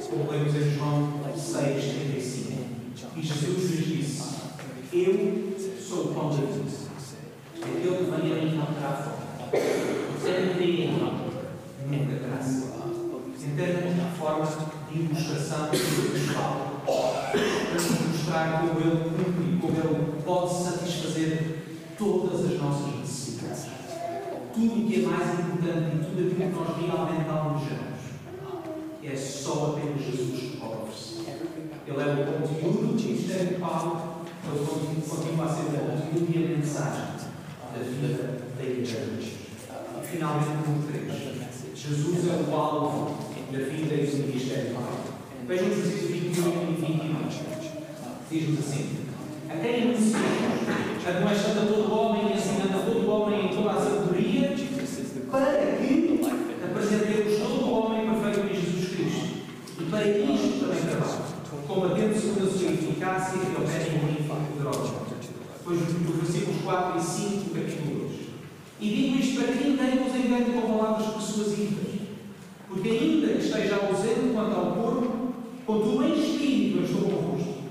Como 0.09 0.31
lemos 0.31 0.55
em 0.55 0.71
João 0.75 1.19
6, 1.35 1.83
35. 1.83 2.55
E 3.17 3.21
Jesus 3.21 3.71
lhes 3.71 3.85
disse: 3.85 4.23
Eu 4.93 5.55
sou 6.31 6.43
o 6.43 6.47
pão 6.47 6.47
da 6.47 6.53
vida. 6.53 6.85
Aquele 7.61 7.97
que 7.97 8.03
vem 8.03 8.31
a 8.31 8.43
mim 8.43 8.57
não 8.57 8.65
terá 8.67 8.91
fome. 8.93 9.25
Sem 10.21 10.55
me 10.55 10.87
nunca 11.87 12.15
terá 12.19 12.41
sede. 12.41 12.75
Entendem 13.45 13.93
a 14.01 14.11
forma 14.17 14.45
de 14.91 14.99
ilustração 14.99 15.69
nos 15.71 16.35
fala 16.35 16.81
para 16.85 17.73
nos 17.73 17.87
mostrar 18.01 18.59
como 18.59 18.79
Ele 18.81 18.97
cumpre, 19.09 19.59
como 19.61 19.77
Ele 19.77 20.21
pode 20.25 20.53
satisfazer 20.63 21.63
todas 21.97 22.45
as 22.45 22.59
nossas 22.59 22.99
necessidades. 22.99 23.65
Tudo 24.53 24.73
o 24.73 24.87
que 24.87 24.95
é 24.95 25.07
mais 25.07 25.39
importante 25.39 25.95
e 25.95 26.05
tudo 26.05 26.19
aquilo 26.19 26.35
que 26.35 26.55
nós 26.55 26.69
realmente 26.77 27.29
almejamos 27.29 27.95
é 29.03 29.15
só 29.15 29.77
apenas 29.77 30.03
Jesus 30.03 30.39
que 30.39 30.57
pode 30.57 30.73
oferecer. 30.73 31.49
Ele 31.87 32.01
é 32.01 32.13
o 32.13 32.41
conteúdo 32.41 32.87
do 32.87 33.03
ministério 33.03 33.47
de 33.47 33.55
Paulo, 33.55 34.14
ele 34.53 35.01
continua 35.07 35.45
a 35.45 35.49
ser 35.49 35.61
o 35.61 35.85
conteúdo 35.85 36.31
e 36.33 36.45
a 36.45 36.57
mensagem 36.57 37.05
da 37.73 37.83
vida 37.83 38.37
da 38.57 38.63
igreja. 38.63 38.99
Finalmente, 40.03 40.49
número 40.65 40.87
3. 40.87 41.35
Jesus 41.75 42.27
é 42.27 42.49
o 42.49 42.55
alvo 42.55 43.17
da 43.51 43.59
vida 43.59 43.95
e 43.95 44.07
do 44.07 44.27
ministério 44.27 44.69
de 44.69 44.73
Paulo. 44.73 45.15
Vejam 45.47 45.67
os 45.67 45.75
versículos 45.75 46.09
21 46.09 46.49
e 46.49 46.75
22. 46.75 47.35
Diz-nos 48.31 48.59
assim: 48.59 48.85
A 49.49 49.55
quem 49.57 49.83
anunciamos, 49.83 51.05
admoestando 51.05 51.59
a 51.59 51.65
todo 51.65 51.93
homem 51.93 52.31
e 52.31 52.37
ensinando 52.37 52.77
a 52.77 52.81
todo 52.81 53.09
homem 53.09 53.45
em 53.45 53.55
toda 53.55 53.71
a 53.71 53.73
sabedoria, 53.73 54.55
para 55.29 55.75
que 55.77 56.21
apresentemos 56.63 57.39
todo 57.39 57.65
o 57.65 57.71
homem 57.71 58.09
perfeito 58.09 58.47
em 58.47 58.61
Jesus 58.61 58.89
Cristo. 58.89 59.25
E 59.79 59.83
para 59.83 60.07
isto 60.07 60.59
também 60.59 60.81
trabalho, 60.81 61.23
combatendo 61.67 62.15
segundo 62.15 62.47
a 62.47 62.51
sua 62.51 62.71
eficácia 62.71 63.37
e 63.37 63.61
opera 63.61 63.87
em 63.87 64.05
mim 64.05 64.14
poderosa. 64.14 64.14
Depois, 65.67 65.81
nos 65.81 66.15
versículos 66.17 66.61
4 66.61 66.99
e 66.99 67.03
5 67.03 67.29
do 67.45 67.55
capítulo 67.55 68.07
2. 68.07 68.19
E 68.79 68.87
digo 68.87 69.17
isto 69.17 69.41
para 69.41 69.51
que 69.51 69.67
ninguém 69.67 69.97
vos 69.97 70.15
engane 70.15 70.53
com 70.53 70.77
palavras 70.77 71.07
persuasivas. 71.07 71.85
Porque 72.69 72.89
ainda 72.89 73.27
que 73.29 73.43
esteja 73.43 73.77
ausente 73.77 74.31
quanto 74.31 74.55
ao 74.55 74.75
corpo, 74.75 75.33
contudo 75.65 76.03
em 76.03 76.19
espírito 76.19 76.77
eu 76.77 76.83
estou 76.83 77.01
convosco, 77.09 77.63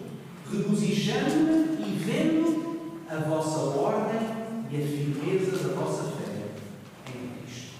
regozijando-me 0.51 1.87
e 1.87 1.97
vendo 2.05 2.99
a 3.09 3.17
vossa 3.29 3.59
ordem 3.61 4.27
e 4.73 4.77
a 4.77 4.81
firmeza 4.81 5.69
da 5.69 5.75
vossa 5.75 6.03
fé 6.03 6.49
em 7.11 7.43
Cristo. 7.45 7.75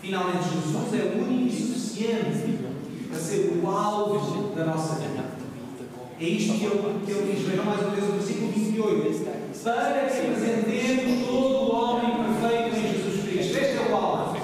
Finalmente, 0.00 0.44
Jesus 0.44 0.94
é 0.94 1.16
o 1.16 1.24
único 1.24 1.48
e 1.48 1.50
suficiente 1.50 2.60
para 3.08 3.18
ser 3.18 3.60
o 3.60 3.68
alvo 3.68 4.54
da 4.54 4.66
nossa 4.66 5.00
vida. 5.00 5.21
É 6.22 6.24
isto 6.24 6.54
que 6.54 6.66
ele, 6.66 7.04
que 7.04 7.10
ele 7.10 7.34
diz. 7.34 7.48
Vejam 7.48 7.64
mais 7.64 7.80
uma 7.80 7.90
vez 7.90 8.08
o 8.08 8.12
versículo 8.12 8.52
28. 8.52 9.26
Para 9.64 10.06
que 10.06 10.20
apresentemos 10.20 11.26
todo 11.26 11.54
o 11.56 11.74
homem 11.74 12.12
perfeito 12.14 12.76
em 12.76 12.92
Jesus 12.92 13.24
Cristo. 13.24 13.58
Este 13.58 13.76
é 13.76 13.90
o 13.90 13.96
alvo. 13.96 14.36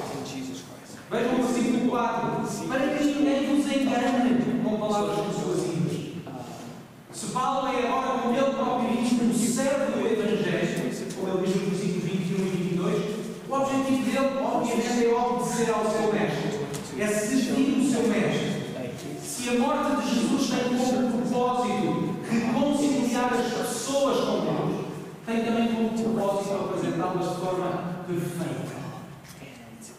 Vejam 1.08 1.34
o 1.34 1.42
versículo 1.44 1.88
4. 1.88 2.66
Para 2.66 2.80
que 2.80 3.04
ninguém 3.04 3.46
vos 3.46 3.72
engane 3.72 4.60
com 4.64 4.76
palavras 4.76 5.20
persuasivas. 5.20 5.92
Se 7.12 7.26
Paulo 7.26 7.68
é 7.68 7.86
agora, 7.86 8.22
como 8.22 8.34
ele 8.34 8.54
próprio 8.54 8.90
um 8.90 9.32
servo 9.32 9.92
do 9.92 10.04
Evangelho, 10.04 10.90
como 11.14 11.28
ele 11.28 11.46
diz 11.46 11.62
nos 11.62 11.78
versículos 11.78 12.04
21 12.04 12.44
e 12.44 12.50
22, 12.50 13.02
o 13.48 13.54
objetivo 13.54 14.02
dele, 14.02 14.42
obviamente, 14.42 15.04
é 15.04 15.14
obedecer 15.14 15.70
ao 15.70 15.88
seu 15.88 16.12
mestre. 16.12 16.58
É 16.98 17.06
seguir 17.06 17.78
o 17.78 17.88
seu 17.88 18.02
mestre. 18.08 18.57
Se 19.48 19.56
a 19.56 19.60
morte 19.60 20.02
de 20.02 20.14
Jesus 20.14 20.50
tem 20.50 20.76
como 20.76 21.22
propósito 21.22 22.16
reconciliar 22.28 23.32
as 23.32 23.50
pessoas 23.50 24.18
com 24.26 24.40
Deus, 24.44 24.84
tem 25.24 25.42
também 25.42 25.68
como 25.68 25.88
propósito 25.88 26.54
apresentá-las 26.54 27.30
de 27.30 27.40
forma 27.40 28.04
perfeita. 28.06 28.76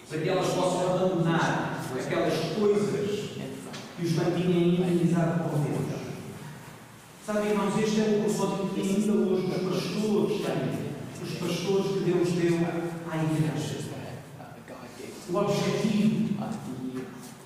Para 0.08 0.20
que 0.20 0.30
elas 0.30 0.48
possam 0.50 0.94
abandonar 0.94 1.84
aquelas 2.00 2.34
coisas 2.60 3.30
que 3.98 4.06
os 4.06 4.12
mantinham 4.14 4.88
inimizade 4.88 5.40
com 5.40 5.64
Deus. 5.64 6.00
Sabe, 7.26 7.48
irmãos, 7.48 7.74
este 7.80 8.02
é 8.02 8.04
o 8.04 8.24
propósito 8.26 8.70
que 8.76 8.82
ainda 8.82 9.14
hoje 9.14 9.48
os 9.48 9.64
pastores 9.64 10.42
têm. 10.46 10.90
Os 11.24 11.34
pastores 11.40 11.88
que 11.88 12.00
Deus 12.02 12.30
deu 12.34 12.68
à 13.12 13.18
igreja. 13.18 13.80
O 15.28 15.38
objetivo, 15.38 16.36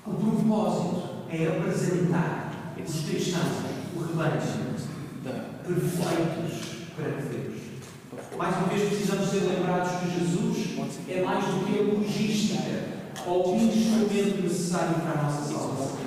o 0.06 0.12
propósito 0.12 1.13
é 1.30 1.46
apresentar 1.48 2.74
os 2.76 3.08
cristãos, 3.08 3.64
o 3.96 4.00
rebanho, 4.00 4.40
perfeitos 5.66 6.74
para 6.94 7.08
Deus. 7.08 7.54
Mais 8.36 8.56
uma 8.56 8.68
vez 8.68 8.88
precisamos 8.88 9.30
ser 9.30 9.40
lembrados 9.40 9.90
que 10.00 10.18
Jesus 10.18 10.54
é 11.08 11.22
mais 11.22 11.44
do 11.44 11.64
que 11.66 11.78
a 11.78 11.82
logística 11.82 12.94
ou 13.26 13.54
o 13.54 13.56
instrumento 13.56 14.42
necessário 14.42 14.94
para 15.00 15.20
a 15.20 15.22
nossa 15.24 15.52
salvação. 15.52 15.98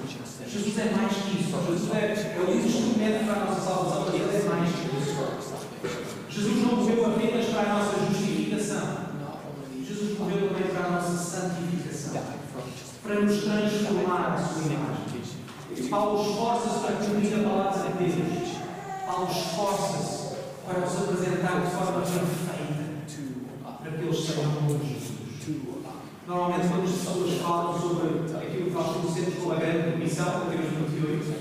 Jesus 0.47 0.77
é 0.77 0.91
mais 0.95 1.11
que 1.11 1.41
isso. 1.41 1.57
Jesus 1.67 1.91
é, 1.93 2.35
é 2.37 2.41
o 2.41 2.55
instrumento 2.55 3.25
para 3.25 3.41
a 3.41 3.45
nossa 3.45 3.61
salvação, 3.61 4.05
mas 4.05 4.15
Ele 4.15 4.35
é 4.35 4.49
mais 4.49 4.69
que 4.71 4.85
isso. 4.97 5.17
Jesus 6.29 6.57
não 6.63 6.75
morreu 6.77 7.05
apenas 7.05 7.45
para 7.47 7.61
a 7.61 7.73
nossa 7.73 8.05
justificação. 8.05 8.97
Jesus 9.83 10.19
morreu 10.19 10.49
também 10.49 10.67
para 10.67 10.85
a 10.85 10.91
nossa 10.91 11.17
santificação. 11.17 12.21
Para 13.03 13.21
nos 13.21 13.43
transformar 13.43 14.33
à 14.33 14.37
sua 14.37 14.63
imagem. 14.63 14.96
Paulo 15.83 16.21
esforça-se 16.21 16.79
para 16.79 16.95
cumprir 16.95 17.33
a 17.33 17.49
palavra 17.49 17.91
de 17.91 18.11
Deus. 18.11 18.57
Paulo 19.05 19.27
esforça-se 19.31 20.35
para 20.65 20.79
nos 20.79 20.97
apresentar 20.97 21.61
de 21.61 21.71
forma 21.71 22.01
perfeita 22.01 22.47
para 23.87 23.91
que 23.91 24.03
eles 24.03 24.19
sejam 24.19 24.51
como 24.51 24.69
Jesus. 24.69 25.17
Normalmente, 26.27 26.67
quando 26.67 26.83
as 26.83 26.91
pessoas 26.91 27.41
falam 27.41 27.79
sobre 27.79 28.07
aquilo 28.37 28.65
que 28.65 28.71
nós 28.71 28.97
conhecemos 28.97 29.35
como 29.35 29.53
a 29.53 29.55
grande 29.55 29.91
comissão, 29.91 30.25
Mateus 30.25 30.65
28, 30.91 31.35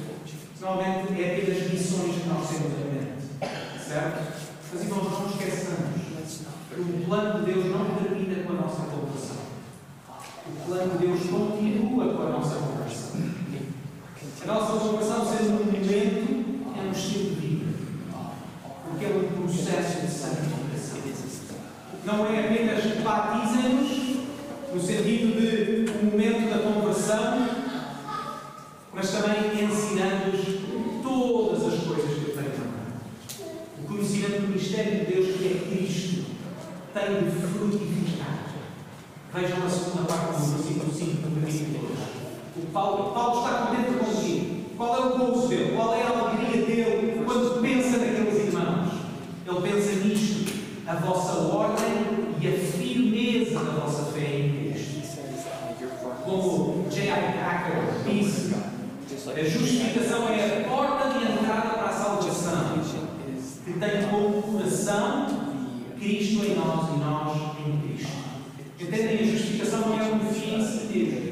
normalmente 0.61 1.23
é 1.23 1.43
apenas 1.43 1.73
missões 1.73 2.23
que 2.23 2.29
nós 2.29 2.49
temos 2.49 2.73
em 2.79 2.87
mente. 2.95 3.83
Certo? 3.85 4.33
Mas, 4.73 4.83
irmãos, 4.83 5.11
não 5.11 5.27
esqueçamos 5.27 5.97
que 6.77 6.81
o 6.81 7.05
plano 7.07 7.45
de 7.45 7.53
Deus 7.53 7.67
não 7.67 7.85
termina 7.97 8.45
com 8.45 8.53
a 8.53 8.57
nossa 8.57 8.83
conversão. 8.83 9.37
O 10.47 10.67
plano 10.67 10.99
de 10.99 11.07
Deus 11.07 11.21
continua 11.21 12.15
com 12.15 12.23
a 12.23 12.31
nossa 12.31 12.55
conversão. 12.55 12.76
A 14.49 14.55
nossa 14.55 14.79
conversão, 14.79 15.27
sendo 15.27 15.61
um 15.61 15.65
momento, 15.65 15.89
é 16.79 16.87
um 16.87 16.93
estilo 16.93 17.35
de 17.35 17.47
vida. 17.47 17.67
Porque 18.89 19.05
é 19.05 19.09
um 19.09 19.43
processo 19.43 20.03
de 20.03 20.09
santificação. 20.09 21.01
Não 22.05 22.27
é 22.27 22.45
apenas 22.45 22.85
batizem-nos 23.03 24.21
no 24.73 24.81
sentido 24.81 25.85
de 25.85 25.91
um 25.91 26.11
momento 26.13 26.49
da 26.49 26.59
conversão, 26.61 27.49
mas 28.95 29.11
também 29.11 29.65
ensinando-os 29.65 31.03
todas 31.03 31.75
as 31.75 31.81
coisas 31.81 32.05
que 32.05 32.31
eu 32.31 32.37
tenho 32.37 32.51
mandado. 32.51 33.03
O 33.81 33.89
conhecimento 33.89 34.43
do 34.43 34.53
mistério 34.53 35.07
de 35.07 35.13
Deus, 35.13 35.37
que 35.37 35.45
é 35.45 35.77
Cristo, 35.77 36.25
tem 36.95 37.25
de 37.25 37.37
frutificar. 37.49 38.45
Vejam 39.35 39.67
a 39.67 39.69
segunda 39.69 40.05
parte 40.05 40.41
do 40.41 40.47
versículo 40.53 40.95
5 40.95 41.29
do 41.29 41.41
capítulo 41.41 41.89
2. 41.97 42.16
O 42.59 42.67
Paulo, 42.73 43.13
Paulo 43.13 43.45
está 43.45 43.67
contente 43.67 43.99
consigo. 43.99 44.57
Qual 44.77 44.97
é 44.97 45.01
o 45.01 45.19
gozo 45.19 45.49
dele? 45.49 45.77
Qual 45.77 45.95
é 45.95 46.03
a 46.03 46.09
alegria 46.09 46.65
dele 46.65 47.23
quando 47.25 47.61
pensa 47.61 47.99
naqueles 47.99 48.47
irmãos? 48.47 48.93
Ele 49.47 49.61
pensa 49.61 49.93
nisto, 50.05 50.53
a 50.87 50.95
vossa 50.95 51.33
ordem 51.55 51.87
e 52.41 52.49
a 52.49 52.53
firmeza 52.53 53.59
da 53.59 53.73
vossa 53.73 54.13
fé 54.13 54.39
em 54.39 54.73
Cristo. 54.73 54.97
Como 56.25 56.87
J.I. 56.91 57.09
Packer 57.09 58.11
disse, 58.11 58.55
a 58.55 59.45
justificação 59.45 60.29
é 60.29 60.65
a 60.65 60.69
porta 60.69 61.19
de 61.19 61.25
entrada 61.33 61.71
para 61.71 61.89
a 61.89 61.93
salvação, 61.93 62.81
que 63.65 63.73
tem 63.73 64.09
como 64.11 64.43
coração 64.43 65.27
Cristo 65.99 66.45
em 66.45 66.55
nós 66.55 66.89
e 66.95 66.99
nós 66.99 67.37
em 67.67 67.89
Cristo. 67.89 68.17
Entendem? 68.81 69.21
A 69.21 69.33
justificação 69.33 69.81
é 69.99 70.15
um 70.15 70.33
fim 70.33 70.55
em 70.57 70.65
si 70.65 70.87
mesmo. 70.87 71.26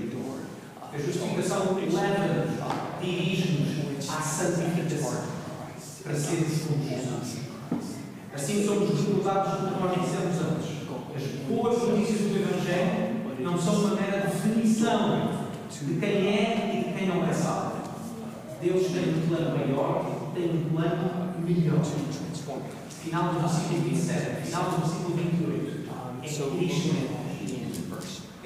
A 0.94 0.96
justificação 0.96 1.74
leva-nos, 1.74 2.54
dirige-nos 3.02 4.08
à 4.08 4.22
santificação, 4.22 5.24
para 6.04 6.14
sermos 6.14 6.62
como 6.68 6.88
Jesus. 6.88 7.38
Assim 8.32 8.64
somos 8.64 9.00
recordados 9.00 9.60
do 9.60 9.74
que 9.74 9.82
nós 9.82 10.00
dissemos 10.00 10.36
antes. 10.36 10.74
As 11.16 11.48
boas 11.48 11.82
notícias 11.82 12.20
do 12.20 12.36
Evangelho 12.36 13.40
não 13.40 13.60
são 13.60 13.74
uma 13.74 13.96
mera 13.96 14.28
definição 14.28 15.46
de 15.68 15.94
quem 15.98 16.28
é 16.28 16.70
e 16.72 16.88
de 16.88 16.96
quem 16.96 17.08
não 17.08 17.28
é 17.28 17.32
salvo. 17.32 17.74
Deus 18.62 18.86
tem 18.92 19.16
um 19.16 19.26
plano 19.26 19.58
maior, 19.58 20.30
tem 20.32 20.44
um 20.44 20.70
plano 20.70 21.34
melhor. 21.44 21.82
Final 23.02 23.34
do 23.34 23.40
versículo 23.40 23.80
27, 23.82 24.46
final 24.46 24.64
do 24.70 24.76
versículo 24.76 25.16
28. 25.16 25.90
É 26.22 26.26
Cristo 26.26 26.90
em 26.90 27.23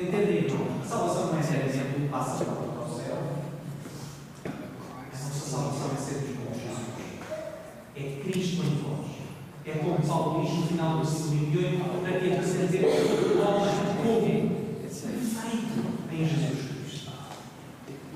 Entendem, 0.00 0.44
irmão? 0.44 0.64
A 0.80 0.86
salvação 0.86 1.26
não 1.26 1.40
é 1.40 1.42
meramente 1.42 2.00
um 2.00 2.08
passaporte 2.08 2.68
para 2.70 2.86
o 2.86 2.96
céu. 2.96 3.18
A 4.46 4.50
nossa 5.10 5.50
salvação 5.50 5.90
é 5.92 6.00
sermos 6.00 6.36
como 6.38 6.54
Jesus. 6.54 6.86
É 7.96 8.22
Cristo 8.22 8.62
em 8.62 8.78
vós. 8.78 9.10
É 9.66 9.72
como 9.82 10.00
Paulo 10.06 10.44
diz 10.44 10.54
no 10.54 10.66
final 10.68 10.98
do 10.98 11.04
versículo 11.04 11.36
28, 11.46 12.00
para 12.00 12.20
que 12.20 12.32
apresentemos 12.32 12.94
o 12.94 13.42
homem 13.42 13.74
como 13.98 14.50
perfeito 14.80 15.78
em 16.12 16.24
Jesus 16.24 16.62
Cristo. 16.70 17.10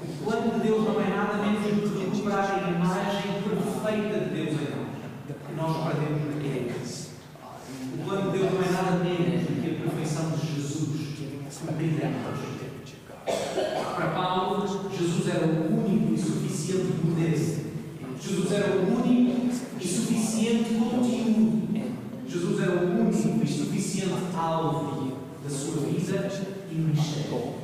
O 0.04 0.24
plano 0.24 0.52
de 0.52 0.60
Deus 0.60 0.84
não 0.84 1.00
é 1.00 1.08
nada 1.10 1.38
menos 1.38 1.62
do 1.64 1.90
que 1.90 2.04
recuperar 2.04 2.64
a 2.64 2.70
imagem 2.70 3.42
perfeita 3.42 4.20
de 4.20 4.30
Deus 4.30 4.54
em 4.54 5.56
nós, 5.56 5.76
nós 5.76 5.88
perdemos 5.88 6.22
naquele 6.32 6.72
O 7.92 8.04
plano 8.04 8.30
de 8.30 8.38
Deus 8.38 8.52
não 8.52 8.62
é 8.62 8.70
nada 8.70 9.02
menos 9.02 9.42
do 9.42 9.60
que 9.60 9.68
a 9.68 9.80
perfeição 9.80 10.30
de 10.30 10.54
Jesus 10.54 10.82
cumprida 11.82 12.06
em 12.06 12.22
nós. 12.22 12.42
Para 13.94 14.06
Paulo, 14.08 14.90
Jesus 14.90 15.28
era 15.28 15.46
o 15.46 15.86
único 15.86 16.14
e 16.14 16.18
suficiente 16.18 16.92
modelo. 17.04 17.62
Jesus 18.24 18.52
era 18.52 18.76
o 18.76 19.02
único 19.02 19.50
e 19.80 19.86
suficiente 19.86 20.74
conteúdo. 20.74 21.62
Jesus 22.28 22.62
era 22.62 22.70
o 22.70 23.00
único 23.00 23.44
e 23.44 23.48
suficiente 23.48 24.12
alvo 24.36 25.18
da 25.42 25.50
sua 25.50 25.82
vida 25.82 26.30
e 26.70 26.74
ministério. 26.74 27.54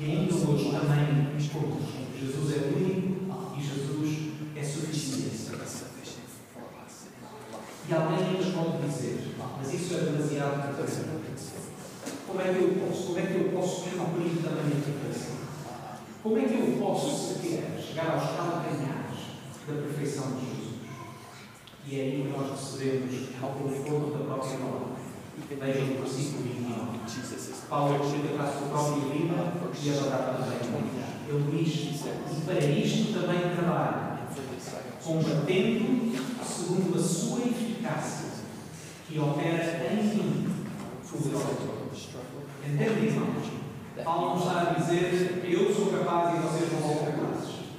E 0.00 0.04
ainda 0.04 0.34
hoje 0.34 0.70
também 0.72 1.48
poucos. 1.52 1.84
Jesus 2.20 2.56
é 2.56 2.76
único 2.76 3.56
e 3.56 3.62
Jesus 3.62 4.32
é 4.56 4.64
suficiente. 4.64 5.24
E 7.88 7.94
alguém 7.94 8.18
ainda 8.18 8.50
pode 8.50 8.88
dizer, 8.88 9.34
mas 9.58 9.74
isso 9.74 9.94
é 9.94 9.98
demasiado 9.98 10.74
para 10.74 10.84
como 12.26 12.40
é 12.40 12.52
que 12.52 12.64
eu 12.64 12.88
posso, 12.88 13.06
como 13.06 13.18
é 13.20 13.22
que 13.22 13.34
eu 13.34 13.52
posso 13.52 13.82
cumprir 13.82 14.42
também 14.42 14.72
a 14.72 14.82
perfeição? 14.82 15.36
Como 16.20 16.36
é 16.36 16.42
que 16.42 16.54
eu 16.54 16.78
posso 16.80 17.34
sequer 17.34 17.78
chegar 17.80 18.10
aos 18.10 18.36
calcanhares 18.36 19.03
da 19.66 19.82
perfeição 19.82 20.32
de 20.32 20.46
Jesus? 20.46 20.74
E 21.86 22.00
é 22.00 22.02
aí 22.02 22.22
que 22.22 22.38
nós 22.38 22.50
recebemos 22.50 23.28
ao 23.42 23.50
conforto 23.50 24.18
da 24.18 24.24
própria 24.24 24.58
palavra. 24.58 24.94
Vejam 25.48 25.96
o 25.96 26.00
versículo 26.00 26.42
29. 26.44 26.94
Paulo 27.68 28.10
chega 28.10 28.36
para 28.36 28.44
a 28.44 28.52
sua 28.52 28.68
própria 28.68 29.12
vida 29.12 29.34
e 29.82 29.90
agora 29.90 30.34
também. 30.34 30.84
Ele 31.28 31.64
diz: 31.64 32.04
E 32.04 32.40
para 32.44 32.64
isto 32.64 33.12
também 33.12 33.54
trabalho, 33.54 34.18
combatendo 35.02 36.14
segundo 36.44 36.98
a 36.98 37.02
sua 37.02 37.40
eficácia, 37.40 38.28
que 39.06 39.18
opera 39.18 39.86
em 39.92 40.04
mim, 40.04 40.48
poderosa. 41.10 41.74
Entende, 42.66 43.06
irmãos? 43.06 43.64
Paulo 44.02 44.38
está 44.38 44.60
a 44.60 44.64
dizer 44.74 45.44
eu 45.44 45.74
sou 45.74 45.86
capaz 45.86 46.34
e 46.34 46.42
vocês 46.42 46.72
não 46.72 46.80
capazes. 46.80 47.13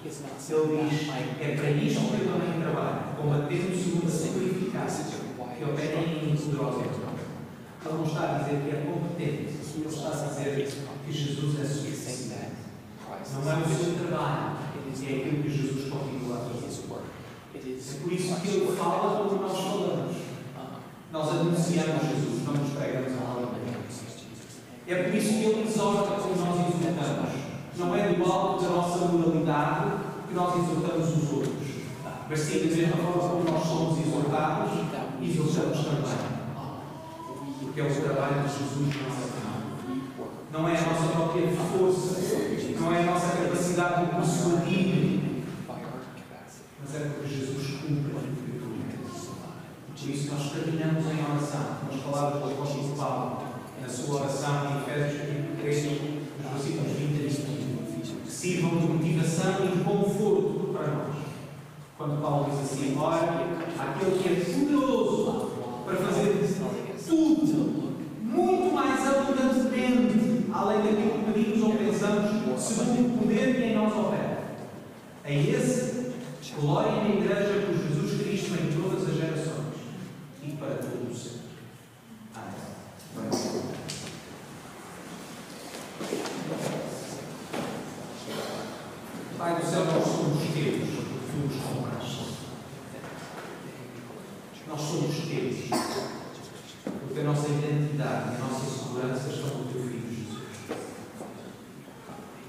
Ele 0.05 0.87
diz, 0.87 1.09
é 1.41 1.55
para 1.55 1.71
isto 1.71 1.99
que 2.01 2.21
eu 2.21 2.27
também 2.31 2.61
trabalho, 2.61 3.17
combatendo 3.17 3.75
segundo 3.75 4.07
a 4.07 4.11
sua 4.11 4.43
eficácia, 4.43 5.05
que 5.57 5.63
opera 5.63 5.97
em 5.97 6.25
mim 6.25 6.37
poderosamente. 6.37 6.99
Ele 7.85 7.93
não 7.93 8.05
está 8.05 8.21
a 8.21 8.37
dizer 8.39 8.61
que 8.61 8.69
é 8.69 8.85
competente, 8.85 9.49
ele 9.75 9.87
está 9.87 10.07
a 10.09 10.11
dizer 10.27 10.69
que 11.05 11.11
Jesus 11.11 11.59
é 11.59 11.65
suficiente. 11.65 12.35
Não 13.33 13.51
é 13.51 13.55
o 13.55 13.67
seu 13.67 14.07
trabalho, 14.07 14.57
é 14.57 15.13
aquilo 15.15 15.43
que 15.43 15.49
Jesus 15.49 15.91
continua 15.91 16.35
a 16.35 16.39
fazer. 16.41 16.65
É 17.55 17.59
por 18.01 18.13
isso 18.13 18.35
que 18.41 18.47
ele 18.47 18.77
fala 18.77 19.27
como 19.27 19.41
nós 19.41 19.57
falamos. 19.57 20.15
Nós 21.11 21.29
anunciamos 21.29 22.01
Jesus, 22.03 22.43
não 22.45 22.53
nos 22.53 22.73
pregamos 22.73 23.13
a 23.13 23.17
palavra. 23.21 23.55
É 24.87 25.03
por 25.03 25.15
isso 25.15 25.29
que 25.29 25.45
ele 25.45 25.67
exorta 25.67 26.21
como 26.21 26.35
nós 26.35 26.55
exortamos. 26.59 27.44
Não 27.77 27.95
é 27.95 28.13
do 28.13 28.31
alto 28.31 28.63
da 28.63 28.69
nossa 28.69 29.05
moralidade 29.05 29.91
que 30.27 30.33
nós 30.33 30.55
exortamos 30.55 31.09
os 31.09 31.33
outros. 31.33 31.55
Mas 32.29 32.39
sim, 32.39 32.67
da 32.67 32.75
mesma 32.75 32.97
forma 32.97 33.29
como 33.29 33.43
nós 33.51 33.63
somos 33.67 33.99
exortados, 33.99 34.71
exortamos 35.21 35.77
também. 35.85 36.35
Porque 37.59 37.81
é 37.81 37.83
o 37.83 38.01
trabalho 38.01 38.43
de 38.43 38.47
Jesus 38.47 38.95
na 38.95 39.09
nossa 39.09 39.27
vida. 39.27 39.45
Não 40.51 40.69
é 40.69 40.77
a 40.77 40.81
nossa 40.81 41.07
própria 41.11 41.47
força, 41.51 42.21
não 42.79 42.93
é 42.93 43.01
a 43.01 43.05
nossa 43.05 43.35
capacidade 43.35 44.05
de 44.05 44.15
persuadir, 44.15 45.43
mas 46.79 46.95
é 46.95 46.99
porque 47.09 47.35
Jesus 47.35 47.81
cumpre 47.81 48.15
Por 49.97 50.09
isso 50.09 50.31
nós 50.33 50.51
terminamos 50.51 51.05
em 51.05 51.23
oração, 51.23 51.77
nas 51.91 52.01
palavras 52.01 52.43
do 52.43 52.51
apóstolo 52.51 52.95
Paulo, 52.95 53.43
na 53.81 53.89
sua 53.89 54.21
oração 54.21 54.71
em 54.71 54.77
Efésios 54.81 55.21
capítulo 55.21 55.57
3, 55.61 55.83
nos 55.85 56.51
versículos 56.53 56.91
20 56.93 57.09
e 57.09 57.27
21, 57.27 58.21
que 58.23 58.31
sirvam 58.45 58.77
de 58.77 58.85
motivação 58.85 59.65
e 59.65 59.75
de 59.75 59.83
conforto 59.83 60.71
para 60.71 60.87
nós. 60.87 61.15
Quando 61.97 62.21
Paulo 62.21 62.51
diz 62.51 62.59
assim, 62.59 62.95
ora, 62.99 63.47
aquele 63.79 64.21
que 64.21 64.29
é 64.29 64.35
poderoso 64.53 65.51
para 65.83 65.95
fazer 65.95 66.45
tudo, 67.07 67.95
muito 68.21 68.73
mais 68.73 69.07
abundantemente, 69.07 70.45
além 70.53 70.77
daquilo 70.77 71.11
que 71.11 71.31
pedimos 71.33 71.63
ou 71.63 71.75
pensamos, 71.75 72.61
segundo 72.61 73.15
o 73.15 73.17
poder 73.17 73.55
que 73.55 73.63
em 73.63 73.75
nós 73.75 73.91
opera. 73.93 74.43
A 75.23 75.31
esse, 75.31 76.13
glória 76.59 76.91
na 76.91 77.09
Igreja 77.09 77.65
por 77.65 77.75
Jesus 77.75 78.21
Cristo 78.21 78.53
em 78.53 78.81
todas 78.81 79.09
as 79.09 79.15
gerações 79.15 79.75
e 80.43 80.51
para 80.51 80.75
todo 80.75 81.11
o 81.11 81.15
sempre. 81.15 81.39
Amém. 82.35 83.75
Pai 89.37 89.61
do 89.61 89.65
céu, 89.69 89.85
nós 89.85 90.03
somos 90.03 90.41
teus, 90.53 90.89
porque 90.89 91.19
tu 91.29 91.37
nos 91.43 91.61
compraste. 91.61 92.25
Nós 94.65 94.81
somos 94.81 95.15
teus, 95.27 95.55
porque 96.81 97.19
a 97.19 97.23
nossa 97.25 97.49
identidade 97.49 98.31
e 98.31 98.35
a 98.35 98.39
nossa 98.39 98.65
segurança 98.65 99.29
estão 99.29 99.59
no 99.59 99.65
teu 99.65 99.81
Filho 99.81 100.09
Jesus. 100.09 100.39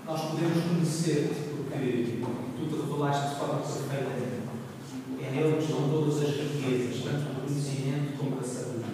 Nós 0.07 0.21
podemos 0.31 0.65
conhecer-te 0.65 1.35
porque 1.51 2.19
tu 2.57 2.67
te 2.69 2.75
revelaste 2.81 3.31
de 3.31 3.35
forma 3.35 3.59
perfeita. 3.59 4.47
É 5.21 5.31
nele 5.31 5.57
que 5.57 5.65
estão 5.65 5.91
todas 5.91 6.23
as 6.23 6.31
riquezas, 6.31 7.03
tanto 7.03 7.25
do 7.25 7.47
conhecimento 7.47 8.17
como 8.17 8.37
da 8.37 8.47
sabedoria. 8.47 8.87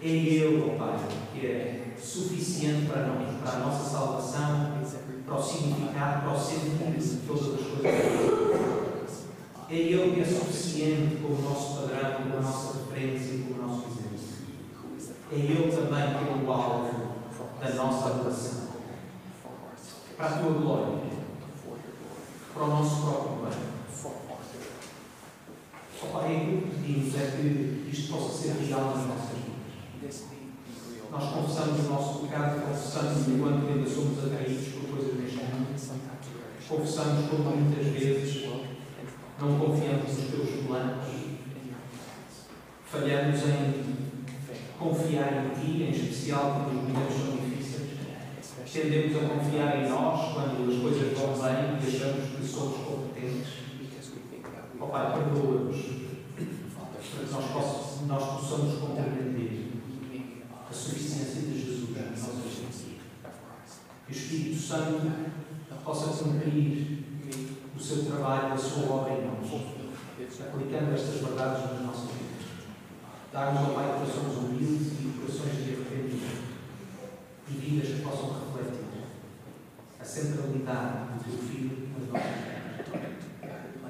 É 0.00 0.08
Ele, 0.08 0.64
ó 0.64 0.78
Pai, 0.78 0.98
que 1.34 1.46
é 1.46 1.96
suficiente 2.00 2.86
para 2.86 3.08
nós, 3.08 3.40
para 3.42 3.52
a 3.52 3.58
nossa 3.58 3.90
salvação, 3.90 4.78
para 5.26 5.36
o 5.36 5.42
significado, 5.42 6.22
para 6.22 6.32
o 6.32 6.40
sentido 6.40 6.98
de 6.98 7.26
todas 7.26 7.42
as 7.42 7.66
coisas. 7.66 9.24
É 9.68 9.74
Ele 9.74 10.14
que 10.14 10.20
é 10.20 10.24
suficiente 10.24 11.16
como 11.20 11.42
nosso 11.42 11.80
padrão, 11.80 12.22
como 12.22 12.36
a 12.36 12.40
nossa 12.40 12.78
referência 12.78 13.34
e 13.34 13.38
como 13.42 13.62
o 13.62 13.66
nosso 13.66 13.84
exemplo. 13.88 14.08
É 15.30 15.34
Ele 15.34 15.70
também 15.70 16.06
que 16.14 16.30
é 16.30 16.46
o 16.46 16.50
alvo 16.50 16.90
da 17.60 17.68
nossa 17.74 18.08
adoração. 18.08 18.68
Para 20.18 20.26
a 20.26 20.38
tua 20.38 20.50
glória, 20.50 20.98
para 22.52 22.64
o 22.64 22.66
nosso 22.66 23.02
próprio 23.02 23.36
bem. 23.36 23.58
Ó 26.02 26.06
Pai, 26.06 26.36
aquilo 26.36 26.62
que 26.62 26.70
pedimos 26.70 27.14
é 27.14 27.36
que 27.36 27.88
isto 27.88 28.12
possa 28.12 28.36
ser 28.36 28.54
real 28.54 28.96
nas 28.96 29.06
nossas 29.06 29.38
vidas. 29.38 30.24
Nós 31.12 31.32
confessamos 31.32 31.86
o 31.86 31.90
nosso 31.90 32.18
pecado, 32.26 32.62
confessamos 32.62 33.28
enquanto 33.28 33.68
ainda 33.68 33.88
somos 33.88 34.24
atraídos 34.24 34.66
por 34.72 34.96
coisas 34.96 35.14
deste 35.20 35.36
mundo. 35.36 35.68
Confessamos 36.68 37.30
como 37.30 37.56
muitas 37.56 37.86
vezes 37.86 38.48
não 39.40 39.56
confiamos 39.56 40.18
nos 40.18 40.30
teus 40.30 40.66
planos. 40.66 41.06
Falhamos 42.86 43.40
em 43.42 43.96
confiar 44.76 45.46
em 45.46 45.50
Ti, 45.60 45.82
em 45.84 45.90
especial 45.90 46.64
quando 46.66 46.76
os 46.76 46.88
momentos 46.88 47.14
são. 47.14 47.37
Tendemos 48.72 49.16
a 49.16 49.28
confiar 49.28 49.82
em 49.82 49.88
nós 49.88 50.34
quando 50.34 50.70
as 50.70 50.82
coisas 50.82 51.18
vão 51.18 51.32
bem 51.32 51.78
e 51.80 51.96
achamos 51.96 52.36
que 52.36 52.46
somos 52.46 52.76
competentes. 52.86 53.48
Ó 54.80 54.84
oh, 54.84 54.88
Pai, 54.88 55.12
perdoa-nos 55.12 55.76
para 56.36 57.24
que 57.24 57.32
nós, 57.32 57.44
possamos, 57.46 58.06
nós 58.06 58.24
possamos 58.24 58.78
compreender 58.78 59.72
a 60.68 60.72
suficiência 60.72 61.42
de 61.42 61.58
Jesus 61.58 61.96
nas 61.96 62.10
nossas 62.10 62.52
vidas. 62.52 63.00
Que 64.06 64.12
o 64.12 64.16
Espírito 64.16 64.60
Santo 64.60 65.12
possa 65.82 66.22
cumprir 66.22 67.04
o 67.74 67.80
seu 67.80 68.04
trabalho, 68.04 68.52
a 68.52 68.58
sua 68.58 68.92
obra 68.92 69.14
em 69.14 69.26
nós, 69.26 69.62
aplicando 70.40 70.92
estas 70.92 71.20
verdades 71.22 71.72
nas 71.72 71.86
nossas 71.86 72.10
vidas. 72.10 72.28
Dá-nos, 73.32 73.70
ó 73.70 73.72
Pai, 73.72 73.94
corações 73.94 74.36
humildes 74.36 74.92
e 75.00 75.18
corações 75.18 75.56
de 75.56 75.87
e 77.50 77.54
vidas 77.54 77.88
que 77.88 78.02
possam 78.02 78.34
refletir 78.34 79.04
a 80.00 80.04
centralidade 80.04 81.12
do 81.12 81.24
Teu 81.24 81.38
Filho 81.38 81.88
nas 81.98 82.08
nossas 82.08 82.36
vidas. 82.36 82.58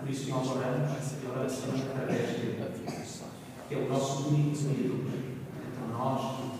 Por 0.01 0.11
isso 0.11 0.31
nós 0.31 0.49
oramos 0.49 0.93
e 0.93 1.27
oramos 1.27 1.81
através 1.83 2.31
dele, 2.31 2.65
que 3.69 3.75
é 3.75 3.79
o 3.79 3.89
nosso 3.89 4.29
único 4.29 4.63
mediador 4.63 5.01
entre 5.01 5.93
nós 5.93 6.58